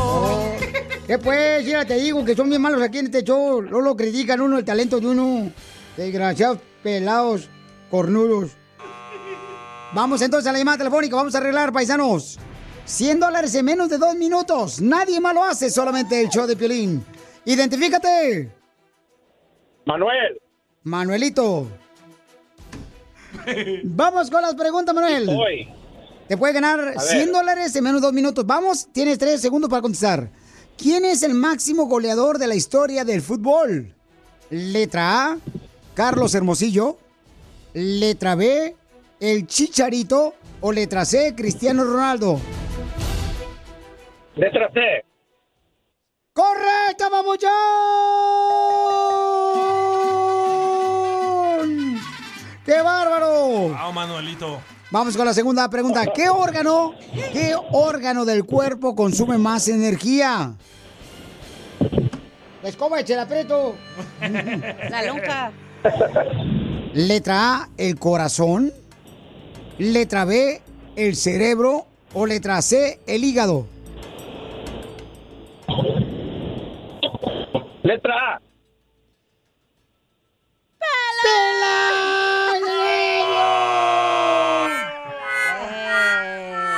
[1.07, 1.65] ¿Qué pues?
[1.65, 3.61] Ya te digo que son bien malos aquí en este show.
[3.61, 5.51] No lo critican uno, el talento de uno.
[5.97, 7.49] Desgraciados, pelados,
[7.89, 8.51] cornudos.
[9.95, 11.15] Vamos entonces a la llamada telefónica.
[11.15, 12.37] Vamos a arreglar, paisanos.
[12.85, 14.79] 100 dólares en menos de dos minutos.
[14.81, 17.03] Nadie más lo hace, solamente el show de Piolín.
[17.43, 18.51] Identifícate.
[19.87, 20.39] Manuel.
[20.83, 21.67] Manuelito.
[23.83, 25.27] Vamos con las preguntas, Manuel.
[26.27, 26.99] Te puede ganar ver.
[26.99, 28.45] 100 dólares en menos de dos minutos.
[28.45, 30.29] Vamos, tienes tres segundos para contestar.
[30.77, 33.95] ¿Quién es el máximo goleador de la historia del fútbol?
[34.51, 35.37] Letra A,
[35.95, 36.97] Carlos Hermosillo.
[37.73, 38.75] Letra B,
[39.19, 40.35] el Chicharito.
[40.61, 42.39] O letra C, Cristiano Ronaldo.
[44.35, 45.05] Letra C.
[46.33, 47.51] ¡Correcto, babuchón!
[52.65, 53.69] ¡Qué bárbaro!
[53.69, 54.59] Wow, Manuelito.
[54.91, 56.05] Vamos con la segunda pregunta.
[56.13, 56.95] ¿Qué órgano,
[57.31, 60.55] qué órgano del cuerpo consume más energía?
[62.63, 63.75] La escoba, eche aprieto.
[64.89, 65.51] La lonja.
[66.93, 68.71] Letra A, el corazón.
[69.77, 70.61] Letra B,
[70.95, 71.87] el cerebro.
[72.13, 73.67] O letra C, el hígado.
[77.83, 78.41] Letra A.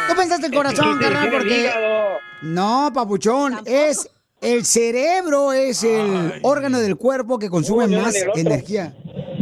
[0.08, 1.72] Tú pensaste el corazón, carnal, porque...
[2.41, 4.10] No, papuchón, es
[4.41, 8.41] el cerebro, es el órgano del cuerpo que consume Uy, más en el otro.
[8.41, 8.93] energía.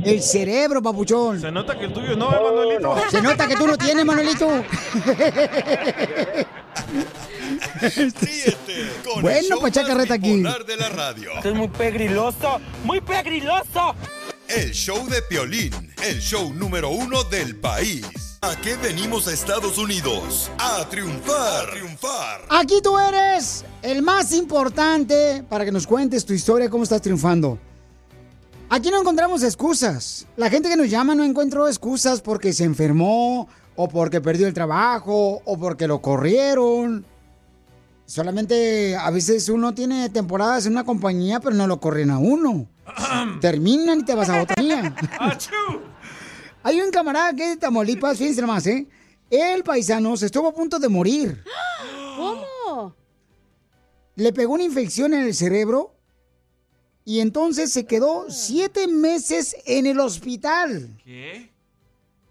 [0.04, 1.42] El cerebro, papuchón.
[1.42, 2.96] Se nota que el tuyo no, eh, Manuelito.
[3.12, 4.48] Se nota que tú no tienes, Manuelito.
[7.82, 10.42] Ríete con Bueno, pues echa más carreta aquí.
[10.42, 11.32] de la radio.
[11.38, 13.96] Esto es muy pegriloso, muy pegriloso.
[14.48, 18.35] El show de Piolín, el show número uno del país.
[18.46, 20.52] ¿A qué venimos a Estados Unidos?
[20.60, 21.68] A triunfar.
[21.68, 22.42] A triunfar.
[22.48, 27.58] Aquí tú eres el más importante para que nos cuentes tu historia, cómo estás triunfando.
[28.70, 30.28] Aquí no encontramos excusas.
[30.38, 34.54] La gente que nos llama no encontró excusas porque se enfermó, o porque perdió el
[34.54, 37.04] trabajo, o porque lo corrieron.
[38.06, 42.68] Solamente a veces uno tiene temporadas en una compañía, pero no lo corren a uno.
[43.42, 44.56] Terminan y te vas a otra.
[46.66, 48.88] Hay un camarada que es de Tamaulipas, fíjense nomás, ¿eh?
[49.30, 51.44] El paisano se estuvo a punto de morir.
[52.18, 52.96] ¿Cómo?
[54.16, 55.94] Le pegó una infección en el cerebro
[57.04, 61.00] y entonces se quedó siete meses en el hospital.
[61.04, 61.52] ¿Qué?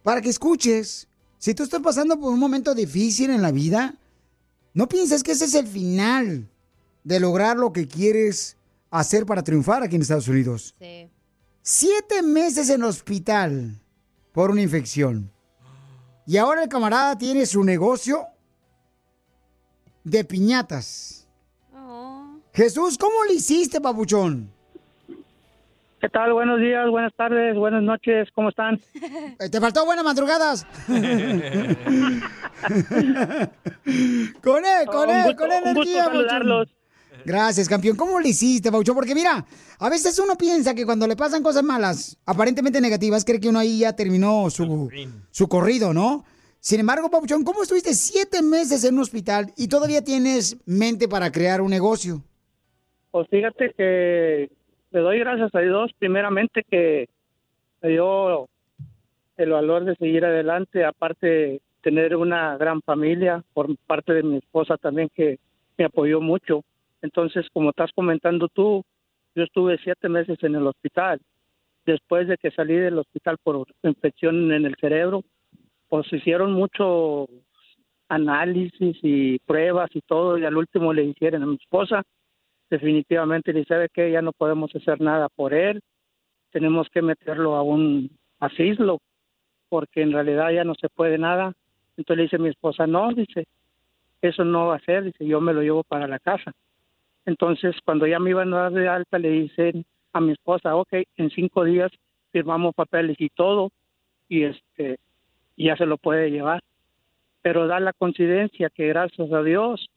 [0.03, 1.07] Para que escuches,
[1.39, 3.95] si tú estás pasando por un momento difícil en la vida,
[4.73, 6.51] no pienses que ese es el final
[7.05, 8.57] de lograr lo que quieres
[8.91, 10.75] hacer para triunfar aquí en Estados Unidos.
[10.81, 11.09] Sí.
[11.63, 13.81] Siete meses en el hospital
[14.35, 15.31] por una infección.
[16.27, 18.27] Y ahora el camarada tiene su negocio
[20.03, 21.29] de piñatas.
[22.53, 24.51] Jesús, ¿cómo le hiciste, papuchón?
[26.01, 26.33] ¿Qué tal?
[26.33, 28.81] Buenos días, buenas tardes, buenas noches, ¿cómo están?
[29.41, 30.67] Eh, Te faltó buenas madrugadas.
[34.43, 36.69] con él, con él, con un gusto energía, papuchón.
[37.25, 37.97] Gracias, campeón.
[37.97, 38.95] ¿Cómo le hiciste, Paucho?
[38.95, 39.45] Porque mira,
[39.79, 43.59] a veces uno piensa que cuando le pasan cosas malas, aparentemente negativas, cree que uno
[43.59, 44.91] ahí ya terminó su,
[45.31, 46.25] su corrido, ¿no?
[46.61, 51.31] Sin embargo, Pauchón, ¿cómo estuviste siete meses en un hospital y todavía tienes mente para
[51.31, 52.23] crear un negocio?
[53.11, 54.51] Pues fíjate que
[54.91, 57.09] le doy gracias a Dios, primeramente que
[57.83, 58.49] me dio
[59.37, 64.79] el valor de seguir adelante, aparte tener una gran familia por parte de mi esposa
[64.79, 65.39] también que
[65.77, 66.65] me apoyó mucho.
[67.05, 68.83] Entonces, como estás comentando tú,
[69.35, 71.21] yo estuve siete meses en el hospital.
[71.85, 75.23] Después de que salí del hospital por infección en el cerebro,
[75.91, 77.29] pues hicieron mucho
[78.09, 82.03] análisis y pruebas y todo, y al último le hicieron a mi esposa.
[82.71, 85.83] Definitivamente le sabe que ya no podemos hacer nada por él,
[86.53, 89.01] tenemos que meterlo a un asilo,
[89.69, 91.53] porque en realidad ya no se puede nada.
[91.99, 93.45] Entonces le dice mi esposa, no, dice,
[94.23, 96.55] eso no va a ser, dice, yo me lo llevo para la casa.
[97.27, 100.93] Entonces, cuando ya me iban a dar de alta, le dicen a mi esposa, ok,
[101.17, 101.91] en cinco días
[102.33, 103.71] firmamos papeles y todo,
[104.29, 104.99] y este,
[105.57, 106.63] ya se lo puede llevar.
[107.43, 109.89] Pero da la coincidencia que gracias a Dios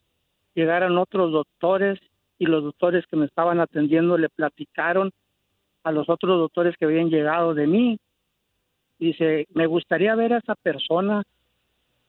[0.54, 2.00] llegaron otros doctores
[2.40, 5.12] y los doctores que me estaban atendiendo le platicaron
[5.84, 8.00] a los otros doctores que habían llegado de mí.
[9.00, 11.24] Dice, me gustaría ver a esa persona.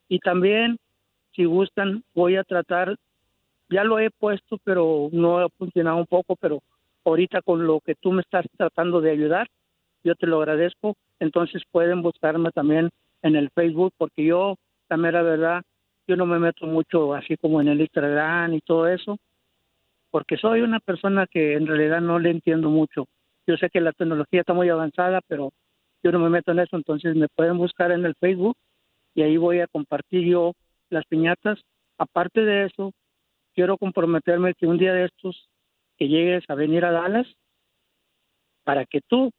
[0.08, 0.78] Y también,
[1.34, 2.96] si gustan, voy a tratar,
[3.72, 6.60] ya lo he puesto, pero no ha funcionado un poco, pero
[7.04, 9.48] ahorita con lo que tú me estás tratando de ayudar,
[10.04, 10.94] yo te lo agradezco.
[11.18, 12.90] Entonces pueden buscarme también
[13.22, 14.56] en el Facebook, porque yo,
[14.88, 15.62] la mera verdad,
[16.06, 19.18] yo no me meto mucho así como en el Instagram y todo eso,
[20.10, 23.06] porque soy una persona que en realidad no le entiendo mucho.
[23.46, 25.52] Yo sé que la tecnología está muy avanzada, pero
[26.02, 28.56] yo no me meto en eso, entonces me pueden buscar en el Facebook
[29.14, 30.52] y ahí voy a compartir yo
[30.90, 31.60] las piñatas.
[31.98, 32.92] Aparte de eso,
[33.54, 35.48] quiero comprometerme que un día de estos
[35.96, 37.26] que llegues a venir a Dallas
[38.64, 39.30] para que tú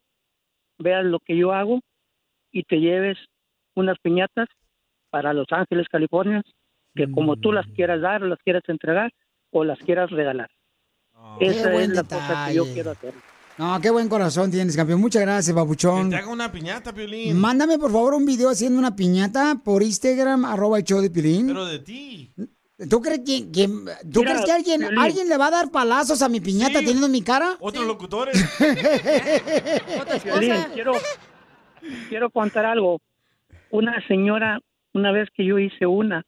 [0.78, 1.80] veas lo que yo hago
[2.50, 3.18] y te lleves
[3.74, 4.48] unas piñatas
[5.10, 6.42] para Los Ángeles, California,
[6.94, 9.12] que como tú las quieras dar o las quieras entregar
[9.50, 10.50] o las quieras regalar.
[11.40, 13.14] Esa Qué es la cosa que yo quiero hacer.
[13.56, 15.00] No, qué buen corazón tienes, campeón.
[15.00, 16.10] Muchas gracias, Babuchón.
[16.10, 17.38] Te haga una piñata, Piolín.
[17.38, 21.46] Mándame, por favor, un video haciendo una piñata por Instagram, arroba el show de Pilín.
[21.46, 22.32] Pero de ti.
[22.90, 23.68] ¿Tú crees que, que-
[24.12, 24.98] ¿tú Mira, crees que alguien, Piolín.
[24.98, 26.84] alguien le va a dar palazos a mi piñata Sí.
[26.86, 27.56] teniendo mi cara?
[27.60, 28.34] Otros locutores.
[30.22, 30.92] Piolín, quiero,
[32.08, 33.00] quiero contar algo.
[33.70, 34.60] Una señora,
[34.92, 36.24] una vez que yo hice una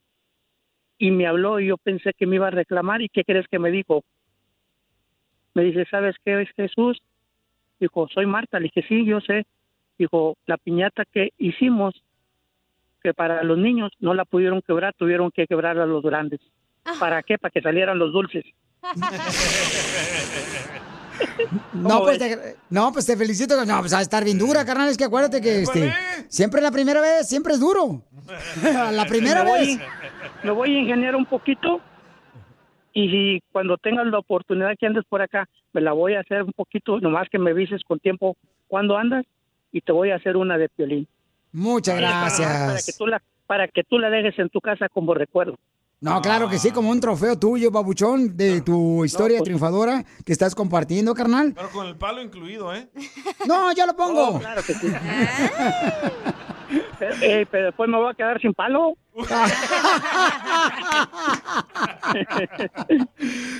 [0.97, 3.59] y me habló y yo pensé que me iba a reclamar y ¿qué crees que
[3.59, 4.03] me dijo?
[5.53, 7.01] Me dice, ¿sabes qué es Jesús?
[7.79, 8.59] Dijo, soy Marta.
[8.59, 9.45] Le dije, sí, yo sé.
[9.97, 11.95] Dijo, la piñata que hicimos,
[13.01, 16.39] que para los niños no la pudieron quebrar, tuvieron que quebrar a los grandes.
[16.99, 17.37] ¿Para qué?
[17.37, 18.45] Para que salieran los dulces.
[21.73, 23.65] No pues, te, no, pues te felicito.
[23.65, 24.89] No, pues va a estar bien dura, carnal.
[24.89, 25.91] Es que acuérdate que este,
[26.27, 28.03] siempre la primera vez, siempre es duro.
[28.91, 29.77] la primera me vez.
[29.77, 29.87] Voy,
[30.43, 31.81] me voy a ingeniar un poquito
[32.97, 36.41] y si cuando tengas la oportunidad que andes por acá, me la voy a hacer
[36.41, 38.35] un poquito, nomás que me avises con tiempo
[38.67, 39.23] cuando andas
[39.71, 41.07] y te voy a hacer una de piolín.
[41.57, 42.97] Muchas Para que gracias.
[42.97, 45.57] tú la, para que tú la dejes en tu casa como recuerdo.
[45.99, 49.45] No, claro que sí, como un trofeo tuyo, babuchón, de tu historia pues.
[49.45, 51.53] triunfadora que estás compartiendo, carnal.
[51.55, 52.87] Pero con el palo incluido, ¿eh?
[53.47, 54.35] No, yo lo pongo.
[54.35, 54.87] Oh, claro que sí.
[56.99, 58.93] pero, eh, pero después me voy a quedar sin palo.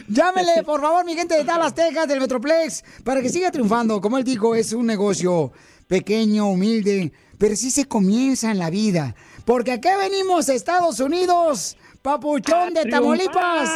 [0.08, 4.00] Llámele, por favor, mi gente de Dallas, Texas, del Metroplex, para que siga triunfando.
[4.00, 5.52] Como él dijo, es un negocio
[5.88, 9.16] pequeño, humilde, pero sí se comienza en la vida.
[9.46, 13.70] Porque aquí venimos, Estados Unidos, papuchón de Tamaulipas.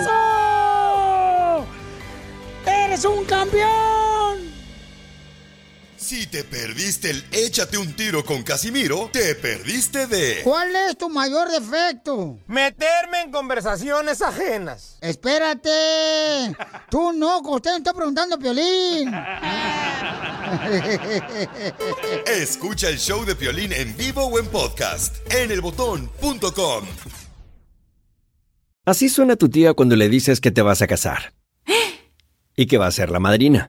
[0.00, 1.64] ¡Eso!
[2.66, 3.91] ¡Eres un campeón!
[6.02, 11.08] Si te perdiste el échate un tiro con Casimiro, te perdiste de ¿Cuál es tu
[11.08, 12.40] mayor defecto?
[12.48, 14.98] Meterme en conversaciones ajenas.
[15.00, 15.70] Espérate.
[16.90, 19.14] Tú no, usted me está preguntando, Piolín.
[22.26, 26.84] Escucha el show de Piolín en vivo o en podcast en elbotón.com.
[28.84, 31.32] Así suena tu tía cuando le dices que te vas a casar.
[32.56, 33.68] Y que va a ser la madrina.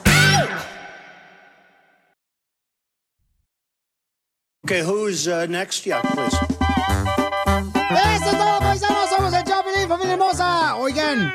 [4.71, 5.85] Okay, who's uh, next?
[5.85, 6.33] Yeah, please.
[7.91, 9.09] ¡Eso es todo, paisanos!
[9.09, 10.77] ¡Somos el Chapelín, familia hermosa!
[10.77, 11.29] Oigan,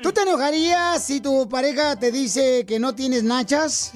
[0.00, 3.90] ¿tú te enojarías si tu pareja te dice que no tienes nachas?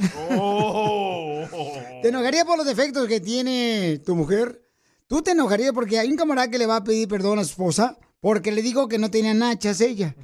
[2.02, 4.68] ¿Te enojaría por los defectos que tiene tu mujer?
[5.06, 7.50] ¿Tú te enojarías porque hay un camarada que le va a pedir perdón a su
[7.50, 10.16] esposa porque le dijo que no tenía nachas ella?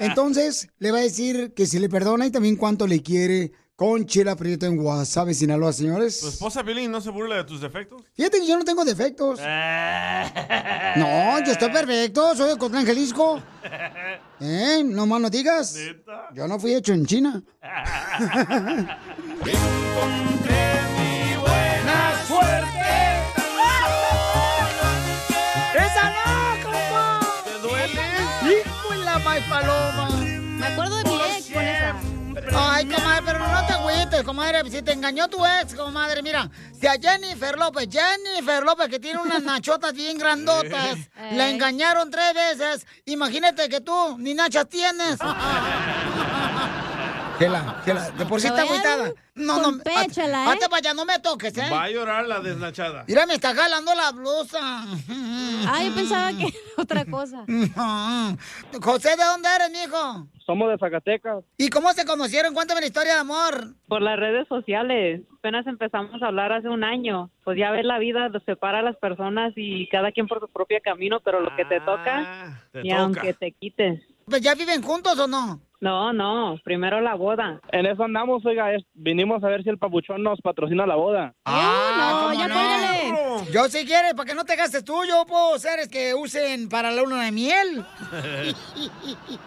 [0.00, 4.06] Entonces, le va a decir que si le perdona y también cuánto le quiere con
[4.06, 6.20] Chela Prieto en Guasave, Sinaloa, señores.
[6.20, 8.02] ¿Tu esposa Piolín no se burla de tus defectos?
[8.14, 9.38] Fíjate que yo no tengo defectos.
[10.96, 13.42] No, yo estoy perfecto, soy de Cotlán, Jalisco.
[14.40, 14.82] ¿Eh?
[14.82, 15.78] No más no digas.
[16.32, 17.42] Yo no fui hecho en China.
[21.38, 23.20] buena suerte.
[25.74, 27.20] ¡Esa no, compa!
[27.44, 28.02] ¿Te duele?
[28.42, 29.18] ¡Hijo de la
[29.50, 30.15] paloma!
[32.54, 34.70] Ay, comadre, pero no te agüites, comadre.
[34.70, 36.50] Si te engañó tu ex, comadre, mira.
[36.78, 40.98] Si a Jennifer López, Jennifer López, que tiene unas nachotas bien grandotas,
[41.32, 42.86] la engañaron tres veces.
[43.06, 45.18] Imagínate que tú ni nachas tienes.
[47.38, 49.12] Gela, Gela, de por sí está agüitada.
[49.34, 50.48] No, no, con péchala, ¿eh?
[50.48, 51.68] hazte para allá, no me toques, ¿eh?
[51.70, 53.04] Va a llorar la desnachada.
[53.06, 54.84] Mira, me está jalando la blusa.
[55.68, 57.44] Ah, yo pensaba que era otra cosa.
[58.82, 60.28] José, ¿de dónde eres, mijo?
[60.44, 61.42] Somos de Zacatecas.
[61.56, 62.54] ¿Y cómo se conocieron?
[62.54, 63.74] Cuéntame la historia de amor.
[63.88, 65.22] Por las redes sociales.
[65.38, 67.30] Apenas empezamos a hablar hace un año.
[67.42, 70.78] Pues ya ves, la vida separa a las personas y cada quien por su propio
[70.84, 73.02] camino, pero lo que te toca, te y toca.
[73.02, 74.00] aunque te quites.
[74.26, 75.60] Pues ya viven juntos o no?
[75.80, 77.60] No, no, primero la boda.
[77.70, 81.34] En eso andamos, oiga, es- vinimos a ver si el papuchón nos patrocina la boda.
[81.44, 83.52] Ah, no, ¿cómo ya cuélgale.
[83.52, 86.90] Yo si quieres, para que no te gastes tú, yo puedo seres que usen para
[86.90, 87.84] la luna de miel.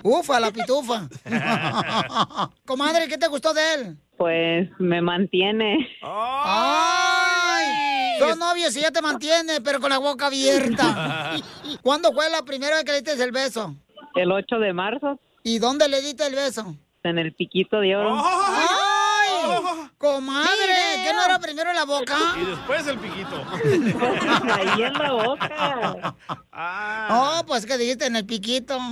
[0.03, 1.07] Ufa, la pitufa.
[2.65, 3.97] Comadre, ¿qué te gustó de él?
[4.17, 5.88] Pues me mantiene.
[6.03, 8.19] ¡Ay!
[8.19, 11.36] Son novios y ya te mantiene, pero con la boca abierta.
[11.82, 13.73] ¿Cuándo fue la primera vez que le diste el beso?
[14.15, 15.19] El 8 de marzo.
[15.50, 16.76] ¿Y dónde le diste el beso?
[17.02, 18.22] En el piquito de oro.
[18.24, 19.88] ¡Ay!
[19.97, 22.16] Comadre, ¿qué no era primero la boca?
[22.39, 23.43] Y después el piquito.
[24.54, 26.16] Ahí en la boca.
[27.10, 28.78] Oh, pues que dijiste en el piquito.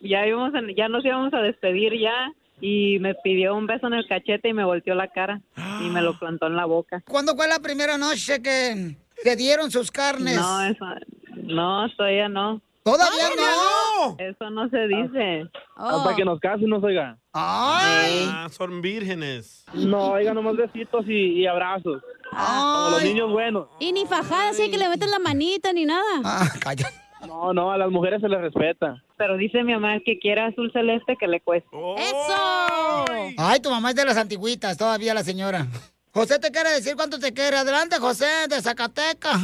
[0.00, 2.30] Ya, íbamos en- ya nos íbamos a despedir ya
[2.60, 5.40] y me pidió un beso en el cachete y me volteó la cara
[5.82, 7.02] y me lo plantó en la boca.
[7.08, 10.36] ¿Cuándo fue la primera noche que, que dieron sus carnes?
[10.36, 10.84] No, eso,
[11.42, 12.60] no, todavía no.
[12.92, 14.16] ¿Todavía no?
[14.18, 15.50] Eso no se dice.
[15.76, 17.18] Hasta que nos casemos, oiga.
[17.32, 18.28] ¡Ay!
[18.32, 19.64] Ah, son vírgenes.
[19.74, 22.02] No, oiga, nomás besitos y, y abrazos.
[22.30, 23.68] Como los niños buenos.
[23.78, 26.22] Y ni fajada, así que le metes la manita ni nada.
[26.24, 26.90] Ah, calla.
[27.26, 29.02] No, no, a las mujeres se les respeta.
[29.16, 31.76] Pero dice mi mamá que quiere azul celeste que le cueste.
[31.96, 33.04] ¡Eso!
[33.36, 35.66] Ay, tu mamá es de las antigüitas, todavía la señora.
[36.12, 37.56] José te quiere decir cuánto te quiere.
[37.56, 39.40] Adelante, José, de Zacatecas.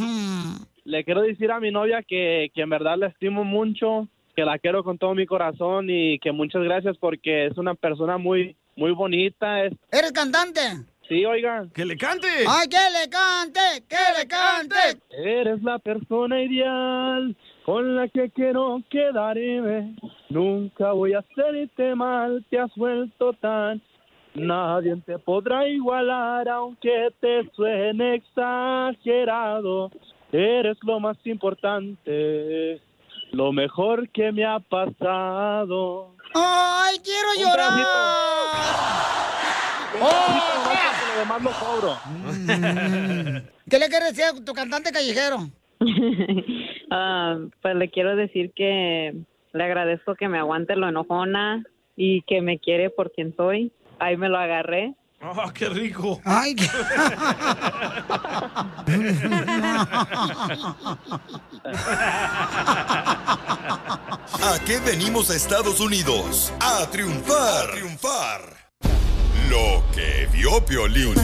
[0.84, 4.06] Le quiero decir a mi novia que, que en verdad la estimo mucho,
[4.36, 8.18] que la quiero con todo mi corazón y que muchas gracias porque es una persona
[8.18, 9.64] muy, muy bonita.
[9.64, 10.60] Es, ¿Eres cantante?
[11.08, 11.66] sí, oiga.
[11.74, 12.28] ¡Que le cante!
[12.46, 13.84] ¡Ay, que le cante!
[13.88, 15.00] ¡Que le cante!
[15.10, 19.96] Eres la persona ideal con la que quiero quedarme.
[20.28, 23.80] Nunca voy a hacerte mal, te has vuelto tan.
[24.34, 29.90] Nadie te podrá igualar aunque te suene exagerado.
[30.36, 32.80] Eres lo más importante,
[33.30, 36.10] lo mejor que me ha pasado.
[36.34, 37.68] ¡Ay, quiero Un llorar!
[37.68, 37.94] pedacito
[40.00, 43.44] nomás porque lo demás lo cobro.
[43.70, 45.36] ¿Qué le quieres decir a tu cantante callejero?
[46.96, 49.14] Ah, pues le quiero decir que
[49.52, 51.64] le agradezco que me aguante lo enojona
[51.96, 53.72] y que me quiere por quien soy.
[53.98, 54.94] Ahí me lo agarré.
[55.26, 56.20] ¡Ah, qué rico!
[56.24, 56.54] ¡Ay!
[64.42, 66.52] ¿A qué venimos a Estados Unidos?
[66.60, 67.70] A triunfar.
[67.70, 68.40] A triunfar.
[69.48, 71.14] Lo que vio Piolín.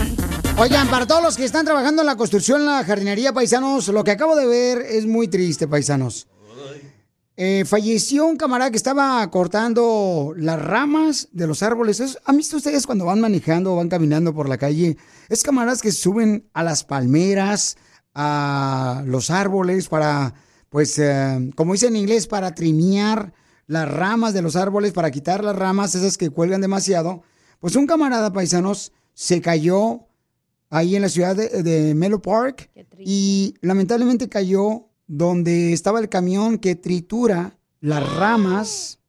[0.57, 4.03] Oigan, para todos los que están trabajando en la construcción, en la jardinería, paisanos, lo
[4.03, 6.27] que acabo de ver es muy triste, paisanos.
[7.43, 11.99] Eh, falleció un camarada que estaba cortando las ramas de los árboles.
[11.99, 14.99] Es- ¿Han visto ustedes cuando van manejando o van caminando por la calle?
[15.31, 17.79] Es camaradas que suben a las palmeras,
[18.15, 20.35] a los árboles para,
[20.69, 23.33] pues, eh, como dice en inglés, para trimear
[23.67, 27.23] las ramas de los árboles, para quitar las ramas, esas que cuelgan demasiado.
[27.59, 30.09] Pues un camarada, paisanos, se cayó
[30.69, 32.69] ahí en la ciudad de, de Melo Park
[32.99, 39.01] y lamentablemente cayó donde estaba el camión que tritura las ramas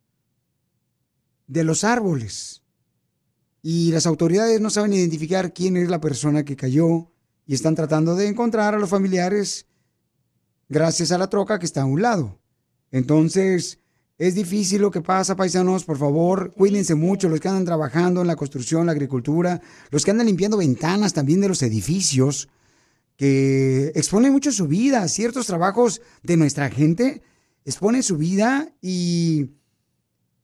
[1.45, 2.63] de los árboles.
[3.61, 7.11] Y las autoridades no saben identificar quién es la persona que cayó
[7.45, 9.67] y están tratando de encontrar a los familiares
[10.69, 12.39] gracias a la troca que está a un lado.
[12.89, 13.77] Entonces,
[14.17, 15.83] es difícil lo que pasa, paisanos.
[15.83, 20.09] Por favor, cuídense mucho los que andan trabajando en la construcción, la agricultura, los que
[20.09, 22.49] andan limpiando ventanas también de los edificios,
[23.17, 25.07] que exponen mucho su vida.
[25.07, 27.21] Ciertos trabajos de nuestra gente
[27.65, 29.51] exponen su vida y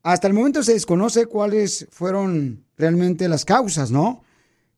[0.04, 4.24] hasta el momento se desconoce cuáles fueron realmente las causas, ¿no?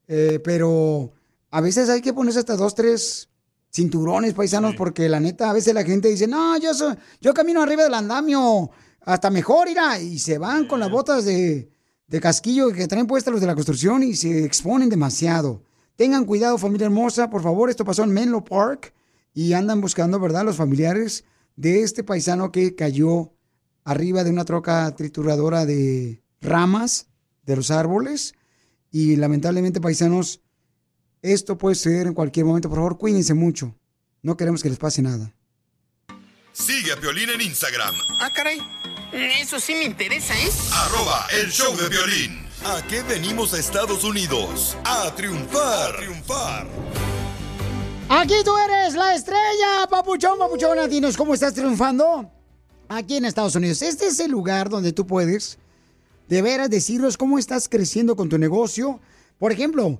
[0.07, 1.13] Eh, pero
[1.51, 3.29] a veces hay que ponerse hasta dos, tres
[3.71, 7.61] cinturones paisanos porque la neta a veces la gente dice, no, yo, soy, yo camino
[7.61, 8.71] arriba del andamio,
[9.01, 11.69] hasta mejor irá, y se van con las botas de,
[12.07, 15.63] de casquillo que traen puestas los de la construcción y se exponen demasiado.
[16.00, 18.93] Tengan cuidado familia hermosa, por favor, esto pasó en Menlo Park
[19.34, 21.26] y andan buscando, ¿verdad?, los familiares
[21.58, 23.34] de este paisano que cayó
[23.84, 27.08] arriba de una troca trituradora de ramas
[27.43, 28.34] de los árboles
[28.89, 30.39] y lamentablemente paisanos,
[31.22, 33.76] esto puede ser en cualquier momento, por favor, cuídense mucho.
[34.22, 35.36] No queremos que les pase nada.
[36.54, 37.93] Sigue a Piolín en Instagram.
[38.22, 38.62] Ah, caray.
[39.41, 40.50] Eso sí me interesa, ¿eh?
[40.72, 42.49] Arroba el show de violín.
[42.66, 44.76] ¿A qué venimos a Estados Unidos?
[44.84, 45.95] A triunfar.
[45.95, 46.68] Triunfar.
[48.10, 50.86] Aquí tú eres la estrella, papuchón, papuchona.
[50.88, 52.30] Dinos cómo estás triunfando
[52.89, 53.82] aquí en Estados Unidos.
[53.82, 55.57] Este es el lugar donde tú puedes
[56.28, 58.99] de veras decirnos cómo estás creciendo con tu negocio.
[59.38, 59.97] Por ejemplo,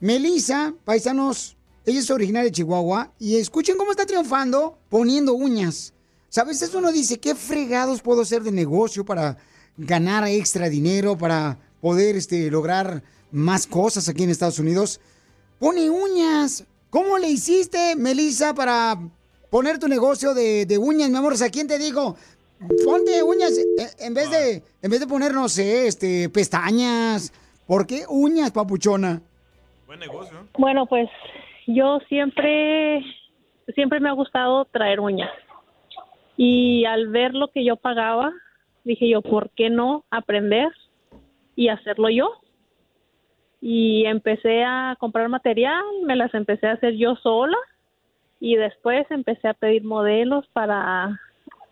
[0.00, 5.92] Melissa, paisanos, ella es originaria de Chihuahua y escuchen cómo está triunfando poniendo uñas.
[6.30, 6.62] ¿Sabes?
[6.62, 9.36] Eso uno dice, ¿qué fregados puedo hacer de negocio para
[9.76, 15.00] ganar extra dinero, para poder este, lograr más cosas aquí en Estados Unidos?
[15.58, 16.66] Pone uñas.
[16.90, 18.98] ¿Cómo le hiciste, Melissa, para
[19.50, 21.34] poner tu negocio de, de uñas, mi amor?
[21.34, 22.16] O sea, ¿quién te dijo?
[22.84, 27.32] Ponte uñas eh, en vez de, en vez de poner, no sé, este, pestañas.
[27.66, 29.22] ¿Por qué uñas, papuchona?
[29.86, 30.46] Buen negocio.
[30.58, 31.08] Bueno, pues
[31.66, 33.02] yo siempre,
[33.74, 35.30] siempre me ha gustado traer uñas.
[36.36, 38.30] Y al ver lo que yo pagaba,
[38.84, 40.68] dije yo, ¿por qué no aprender
[41.60, 42.40] y hacerlo yo?
[43.60, 47.58] Y empecé a comprar material, me las empecé a hacer yo sola
[48.40, 51.20] y después empecé a pedir modelos para,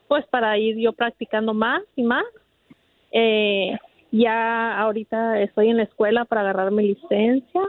[0.06, 2.26] pues para ir yo practicando más y más.
[3.12, 3.78] Eh,
[4.10, 7.62] ya ahorita estoy en la escuela para agarrar mi licencia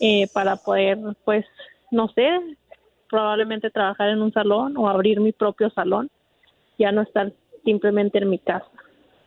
[0.00, 1.44] eh, para poder, pues,
[1.90, 2.28] no sé,
[3.08, 6.08] probablemente trabajar en un salón o abrir mi propio salón,
[6.78, 7.32] ya no estar
[7.64, 8.70] simplemente en mi casa.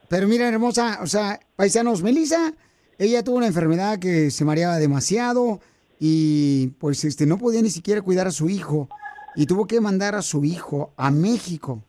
[0.09, 2.53] Pero mira, hermosa, o sea, paisanos, Melissa,
[2.97, 5.59] ella tuvo una enfermedad que se mareaba demasiado
[5.99, 8.89] y pues este no podía ni siquiera cuidar a su hijo
[9.35, 11.83] y tuvo que mandar a su hijo a México.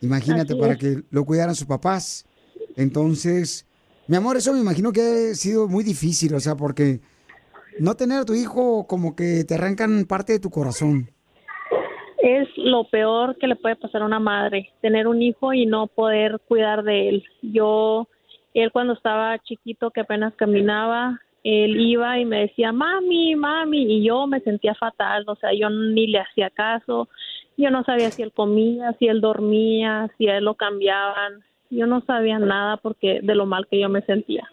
[0.00, 2.24] Imagínate, para que lo cuidaran sus papás.
[2.76, 3.66] Entonces,
[4.08, 7.00] mi amor, eso me imagino que ha sido muy difícil, o sea, porque
[7.78, 11.10] no tener a tu hijo como que te arrancan parte de tu corazón.
[12.22, 15.88] Es lo peor que le puede pasar a una madre, tener un hijo y no
[15.88, 17.24] poder cuidar de él.
[17.42, 18.06] Yo,
[18.54, 24.06] él cuando estaba chiquito, que apenas caminaba, él iba y me decía, mami, mami, y
[24.06, 27.08] yo me sentía fatal, o sea, yo ni le hacía caso,
[27.56, 31.86] yo no sabía si él comía, si él dormía, si a él lo cambiaban, yo
[31.88, 34.48] no sabía nada porque de lo mal que yo me sentía.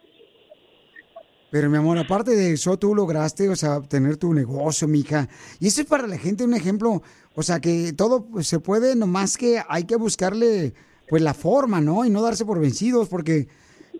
[1.51, 5.27] Pero mi amor, aparte de eso, tú lograste, o sea, tener tu negocio, mija.
[5.59, 7.01] Y eso es para la gente un ejemplo,
[7.39, 10.73] o sea, que todo pues, se puede, nomás que hay que buscarle,
[11.07, 12.03] pues, la forma, ¿no?
[12.03, 13.47] Y no darse por vencidos, porque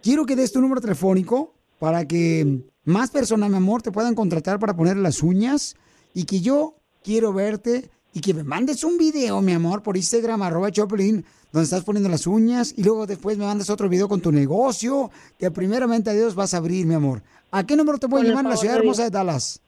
[0.03, 4.59] quiero que des tu número telefónico para que más personas, mi amor, te puedan contratar
[4.59, 5.77] para poner las uñas
[6.13, 10.41] y que yo quiero verte y que me mandes un video, mi amor, por Instagram,
[10.41, 11.23] arroba Choplin,
[11.53, 15.11] donde estás poniendo las uñas y luego después me mandas otro video con tu negocio
[15.37, 17.23] que primeramente a Dios vas a abrir, mi amor.
[17.51, 19.11] ¿A qué número te el llamar en la ciudad hermosa de.
[19.11, 19.61] Dallas?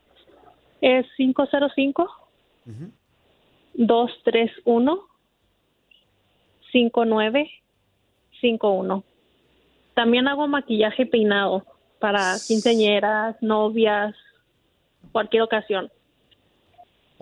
[0.81, 2.05] Es 505
[2.65, 3.00] 231
[6.71, 9.03] 5951.
[9.93, 11.63] También hago maquillaje y peinado
[11.99, 14.15] para quinceañeras, novias,
[15.11, 15.91] cualquier ocasión.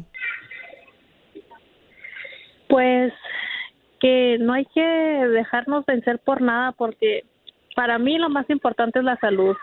[2.68, 3.12] Pues
[4.00, 7.24] que no hay que dejarnos vencer por nada porque
[7.76, 9.56] para mí lo más importante es la salud.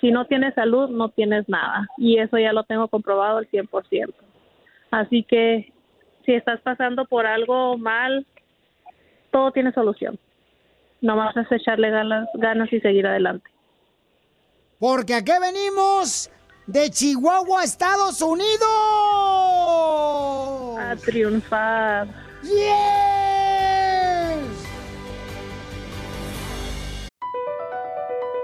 [0.00, 1.88] Si no tienes salud, no tienes nada.
[1.96, 4.14] Y eso ya lo tengo comprobado al 100%.
[4.90, 5.72] Así que
[6.24, 8.26] si estás pasando por algo mal,
[9.30, 10.18] todo tiene solución.
[11.00, 13.48] Nomás es echarle ganas, ganas y seguir adelante.
[14.78, 16.30] Porque aquí venimos
[16.66, 18.66] de Chihuahua, Estados Unidos.
[20.78, 22.08] A triunfar.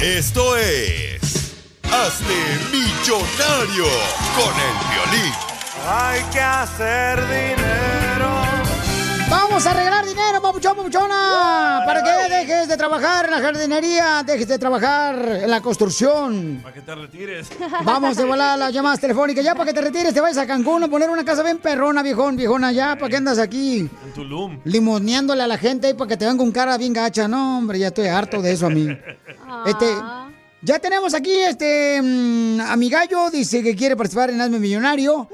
[0.00, 1.54] Esto es.
[1.82, 2.34] Hazte
[2.70, 3.86] millonario
[4.36, 5.32] con el violín.
[5.88, 7.95] Hay que hacer dinero.
[9.38, 11.82] Vamos a regalar dinero, papuchón, papuchona.
[11.84, 16.60] Para que dejes de trabajar en la jardinería, dejes de trabajar en la construcción.
[16.62, 17.48] Para que te retires.
[17.84, 19.44] Vamos de volar a las llamadas telefónicas.
[19.44, 22.02] Ya para que te retires, te vayas a Cancún a poner una casa bien perrona,
[22.02, 22.72] viejón, viejona.
[22.72, 23.80] Ya, ¿para qué andas aquí?
[23.80, 24.58] En Tulum.
[24.64, 27.28] Limoneándole a la gente ahí para que te vean con cara bien gacha.
[27.28, 28.88] No, hombre, ya estoy harto de eso a mí.
[29.64, 29.86] Este,
[30.62, 35.28] ya tenemos aquí este mm, a mi gallo, dice que quiere participar en Hazme Millonario.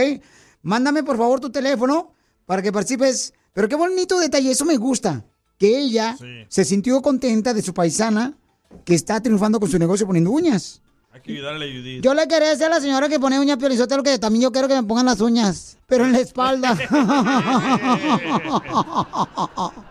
[0.62, 2.12] Mándame, por favor, tu teléfono
[2.46, 3.34] para que participes.
[3.54, 5.24] Pero qué bonito detalle, eso me gusta.
[5.58, 6.18] Que ella
[6.50, 8.38] se sintió contenta de su paisana
[8.84, 10.82] que está triunfando con su negocio poniendo uñas.
[11.12, 12.04] Hay que ayudarle a Judith.
[12.04, 14.68] Yo le quería decir a la señora que pone uñas lo que también yo quiero
[14.68, 16.78] que me pongan las uñas, pero en la espalda.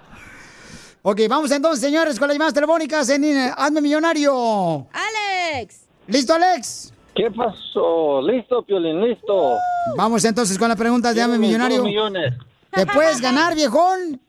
[1.01, 4.89] Ok, vamos entonces, señores, con las llamadas telefónicas en eh, Hazme Millonario.
[4.93, 5.83] ¡Alex!
[6.09, 6.93] ¿Listo, Alex?
[7.15, 8.21] ¿Qué pasó?
[8.21, 9.01] ¿Listo, Piolín?
[9.01, 9.55] ¿Listo?
[9.97, 11.85] Vamos entonces con las preguntas de Hazme Millonario.
[11.85, 12.35] millones.
[12.73, 14.21] Te puedes ganar, viejón.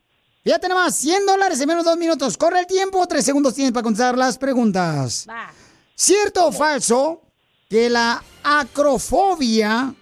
[0.44, 2.38] Fíjate nomás, 100 dólares en menos de dos minutos.
[2.38, 5.28] Corre el tiempo, tres segundos tienes para contestar las preguntas.
[6.00, 7.22] ¿Cierto o falso
[7.70, 9.94] que la acrofobia,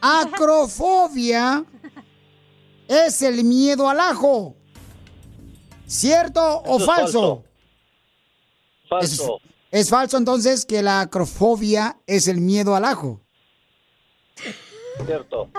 [0.00, 1.64] acrofobia,
[2.86, 4.54] es el miedo al ajo?
[5.88, 7.42] ¿Cierto o falso?
[8.88, 9.40] Falso.
[9.72, 13.20] Es, es falso entonces que la acrofobia es el miedo al ajo.
[15.04, 15.50] Cierto.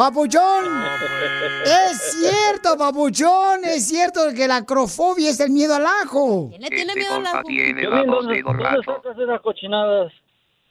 [0.00, 0.64] Papuchón,
[1.66, 6.48] es cierto, papuchón, es cierto que la acrofobia es el miedo al ajo.
[6.48, 7.42] ¿Quién le tiene miedo al ajo?
[7.46, 10.10] Piolín, ¿dónde, ¿dónde sacas esas cochinadas?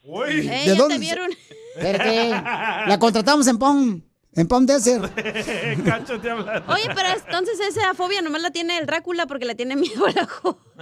[0.03, 1.29] Eh, ¿De ya dónde te vieron.
[1.75, 2.29] Espérate,
[2.87, 4.01] la contratamos en POM,
[4.33, 5.13] en POM Desert.
[5.85, 6.63] Cacho te habla.
[6.67, 10.17] Oye, pero entonces esa fobia nomás la tiene el Drácula porque le tiene miedo al
[10.17, 10.57] ajo.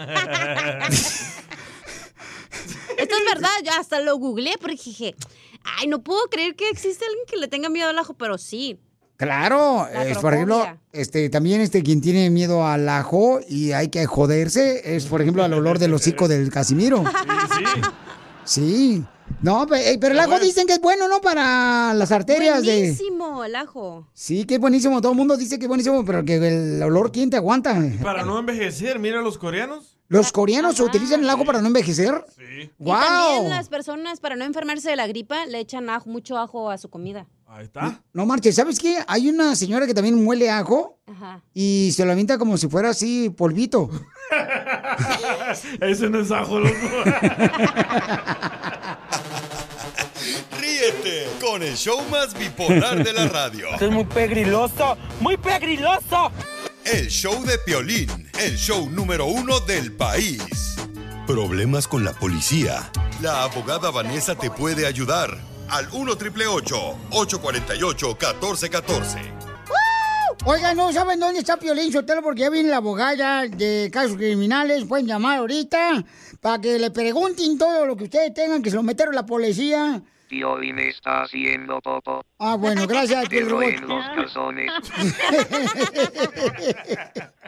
[2.97, 5.15] Esto es verdad, yo hasta lo googleé porque dije,
[5.79, 8.79] ay, no puedo creer que existe alguien que le tenga miedo al ajo, pero sí.
[9.17, 10.63] Claro, La es, por ejemplo,
[10.93, 15.43] este, también este, quien tiene miedo al ajo y hay que joderse, es por ejemplo
[15.43, 17.03] al olor del hocico del Casimiro.
[18.43, 19.03] Sí.
[19.41, 21.19] No, pe- eh, pero el ajo dicen que es bueno, ¿no?
[21.19, 22.77] Para las arterias de...
[22.79, 24.07] Buenísimo el ajo.
[24.13, 25.01] Sí, que es buenísimo.
[25.01, 27.75] Todo el mundo dice que es buenísimo, pero que el olor, ¿quién te aguanta?
[28.01, 29.96] Para no envejecer, mira a los coreanos.
[30.09, 32.23] ¿Los coreanos utilizan el ajo para no envejecer?
[32.37, 32.71] Sí.
[32.79, 32.97] Y ¡Wow!
[32.99, 36.77] también las personas, para no enfermarse de la gripa, le echan ajo, mucho ajo a
[36.77, 37.27] su comida.
[37.45, 38.01] Ahí está.
[38.13, 38.99] No marches, ¿sabes qué?
[39.07, 41.41] Hay una señora que también muele ajo Ajá.
[41.53, 43.89] y se lo avienta como si fuera así polvito.
[45.81, 46.75] Ese no es ajo, loco.
[50.59, 53.67] Ríete con el show más bipolar de la radio.
[53.79, 56.31] es muy pegriloso, muy pegriloso.
[56.85, 60.75] El show de Piolín, el show número uno del país.
[61.25, 62.91] Problemas con la policía.
[63.21, 65.37] La abogada Vanessa te puede ayudar.
[65.69, 69.19] Al 1 848 1414
[70.45, 72.21] Oigan, ¿no saben dónde está Piolín Sotelo?
[72.21, 74.85] Porque ya viene la abogada de casos criminales.
[74.85, 76.05] Pueden llamar ahorita
[76.39, 80.01] para que le pregunten todo lo que ustedes tengan, que se lo metieron la policía.
[80.27, 82.21] Piolín está haciendo popo.
[82.39, 84.71] Ah, bueno, gracias, Pero en los calzones.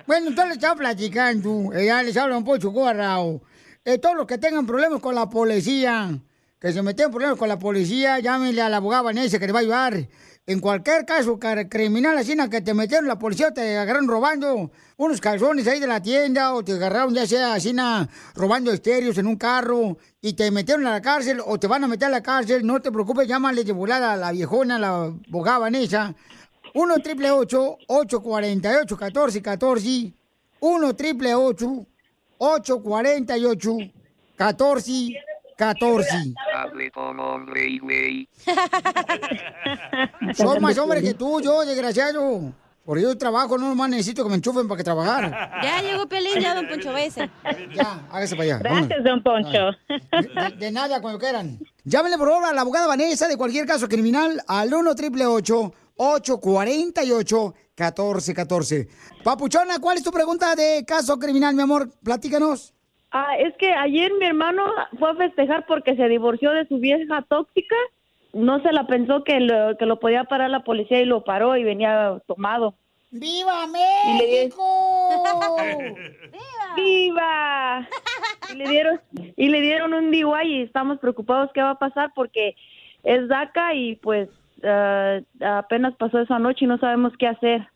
[0.08, 1.72] Bueno, entonces les estaba platicando.
[1.74, 3.42] eh, ya les habla un poco Guarrao.
[3.86, 6.18] Eh, todos los que tengan problemas con la policía,
[6.60, 9.54] que se meten en problemas con la policía, llámenle a la abogada Vanessa que le
[9.54, 10.08] va a ayudar.
[10.50, 11.38] En cualquier caso
[11.70, 16.02] criminal así, que te metieron la policía, te agarraron robando unos calzones ahí de la
[16.02, 17.72] tienda, o te agarraron ya sea así,
[18.34, 21.88] robando estéreos en un carro, y te metieron a la cárcel, o te van a
[21.88, 25.60] meter a la cárcel, no te preocupes, llámale de volada a la viejona, la abogada
[25.60, 26.16] Vanessa.
[26.74, 30.14] 1 triple 848 1414
[30.62, 33.76] 1 triple 848
[35.60, 38.30] 1414 Hable con hombre y güey.
[40.34, 42.54] Soy más hombre que tú, yo, desgraciado.
[42.86, 45.52] Por yo trabajo, no nomás necesito que me enchufen para que trabajar.
[45.62, 47.30] Ya llegó Pelín, ya, don Poncho, váyase.
[47.76, 48.58] Ya, hágase para allá.
[48.60, 49.72] Gracias, don Poncho.
[49.88, 51.60] De, de nada, cuando quieran.
[51.84, 57.54] Llámenle por favor a la abogada Vanessa de cualquier caso criminal al 1 triple 848
[57.78, 58.88] 1414
[59.24, 61.90] Papuchona, ¿cuál es tu pregunta de caso criminal, mi amor?
[62.04, 62.74] Platícanos.
[63.12, 64.64] Ah, es que ayer mi hermano
[65.00, 67.76] fue a festejar porque se divorció de su vieja tóxica.
[68.34, 71.58] No se la pensó que lo, que lo podía parar la policía y lo paró
[71.58, 72.76] y venía tomado.
[73.12, 73.66] ¡Viva
[74.06, 75.16] Y le di- México!
[76.76, 77.88] ¡Viva!
[78.52, 79.02] Y le dieron
[79.36, 82.56] y le dieron un DUI y estamos preocupados qué va a pasar porque
[83.04, 84.30] es DACA y pues
[84.64, 85.20] ah,
[85.58, 87.68] apenas pasó esa noche y no sabemos qué hacer.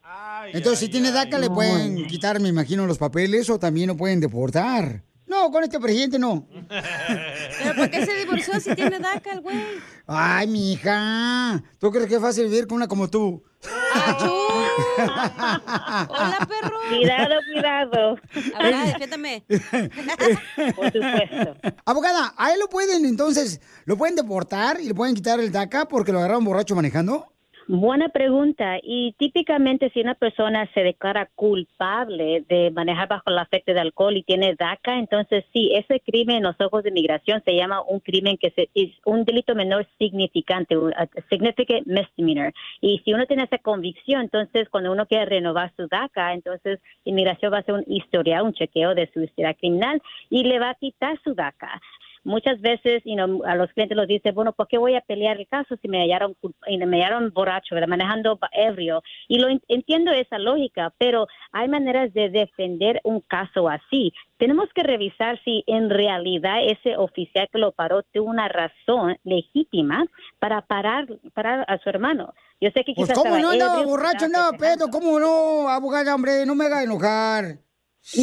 [0.51, 4.19] Entonces, si tiene DACA, le pueden quitar, me imagino, los papeles o también lo pueden
[4.19, 5.01] deportar.
[5.33, 6.47] No, con este presidente no.
[6.69, 9.57] ¿Pero por qué se divorció si tiene DACA el güey?
[10.05, 11.63] Ay, mija.
[11.79, 13.43] ¿Tú crees que es fácil vivir con una como tú?
[16.07, 16.77] Hola, perro.
[16.87, 18.17] Cuidado, cuidado.
[18.53, 19.43] Abogada, defiéndame.
[20.75, 21.57] Por supuesto.
[21.83, 25.87] Abogada, ¿a él lo pueden entonces, lo pueden deportar y le pueden quitar el DACA
[25.87, 27.32] porque lo agarraron borracho manejando?
[27.67, 28.77] Buena pregunta.
[28.83, 34.17] Y típicamente si una persona se declara culpable de manejar bajo el afecto de alcohol
[34.17, 38.01] y tiene DACA, entonces sí, ese crimen en los ojos de inmigración se llama un
[38.01, 42.53] crimen que se, es un delito menor significante, un a significant misdemeanor.
[42.81, 47.53] Y si uno tiene esa convicción, entonces cuando uno quiere renovar su DACA, entonces inmigración
[47.53, 50.75] va a hacer un historial, un chequeo de su historia criminal y le va a
[50.75, 51.81] quitar su DACA.
[52.23, 55.39] Muchas veces you know, a los clientes los dice, bueno, ¿por qué voy a pelear
[55.39, 56.35] el caso si me hallaron,
[56.67, 57.87] me hallaron borracho, ¿verdad?
[57.87, 59.01] manejando ebrio?
[59.27, 64.13] Y lo en- entiendo esa lógica, pero hay maneras de defender un caso así.
[64.37, 70.05] Tenemos que revisar si en realidad ese oficial que lo paró tuvo una razón legítima
[70.39, 72.33] para parar, parar a su hermano.
[72.59, 76.45] Yo sé que Pues quizás cómo no andaba borracho, andaba pedo, cómo no, abogada, hombre,
[76.45, 77.57] no me haga enojar.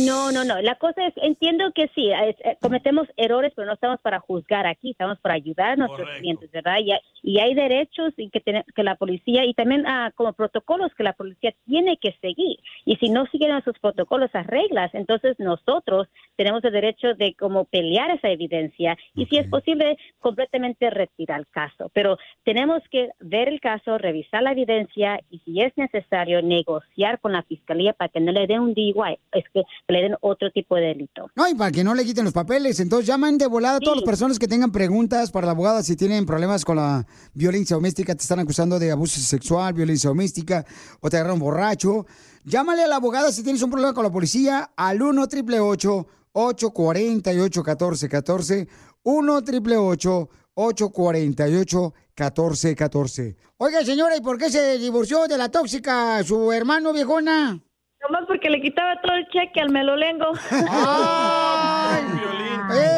[0.06, 0.60] No, no, no.
[0.60, 4.66] La cosa es, entiendo que sí, es- eh, cometemos errores, pero no estamos para juzgar
[4.66, 6.78] aquí, estamos para ayudar a nuestros clientes, ¿verdad?
[6.80, 10.94] Y, hay- y hay derechos y que, que la policía, y también ah, como protocolos
[10.94, 12.58] que la policía tiene que seguir.
[12.84, 17.64] Y si no siguen esos protocolos, esas reglas, entonces nosotros tenemos el derecho de como
[17.64, 21.90] pelear esa evidencia y si es posible, completamente retirar el caso.
[21.94, 27.32] Pero tenemos que ver el caso, revisar la evidencia y si es necesario, negociar con
[27.32, 30.76] la fiscalía para que no le den un DUI, es que le den otro tipo
[30.76, 31.30] de delito.
[31.34, 32.80] No, y para que no le quiten los papeles.
[32.80, 35.96] Entonces llaman de volada a todas las personas que tengan preguntas para la abogada si
[35.96, 40.64] tienen problemas con la violencia doméstica, te están acusando de abuso sexual, violencia doméstica
[41.00, 42.06] o te agarraron borracho.
[42.44, 47.60] Llámale a la abogada si tienes un problema con la policía al 1 888 848
[47.60, 48.68] 1414
[49.02, 56.50] 1 888 848 1414 Oiga, señora, ¿y por qué se divorció de la tóxica su
[56.50, 57.60] hermano viejona?
[58.02, 60.26] Nomás porque le quitaba todo el cheque al melolengo.
[60.70, 62.02] ¡Ay!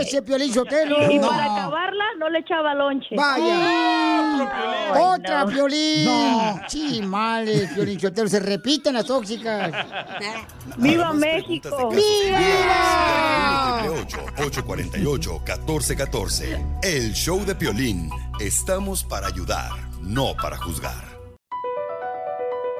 [0.00, 1.10] Ese Piolín Sotelo.
[1.10, 1.28] Y No.
[1.28, 3.16] para acabarla, no le echaba lonche.
[3.16, 4.92] Vaya.
[4.94, 5.50] Ay, Otra no.
[5.50, 6.04] Piolín.
[6.04, 6.60] No.
[6.68, 8.28] Sí, male, Piolín Sotelo.
[8.28, 9.72] Se repiten las tóxicas.
[10.76, 11.90] ¡Viva México!
[11.90, 12.38] ¡Viva!
[14.36, 16.78] 848-1414.
[16.82, 18.08] El show de Piolín.
[18.40, 21.11] Estamos para ayudar, no para juzgar.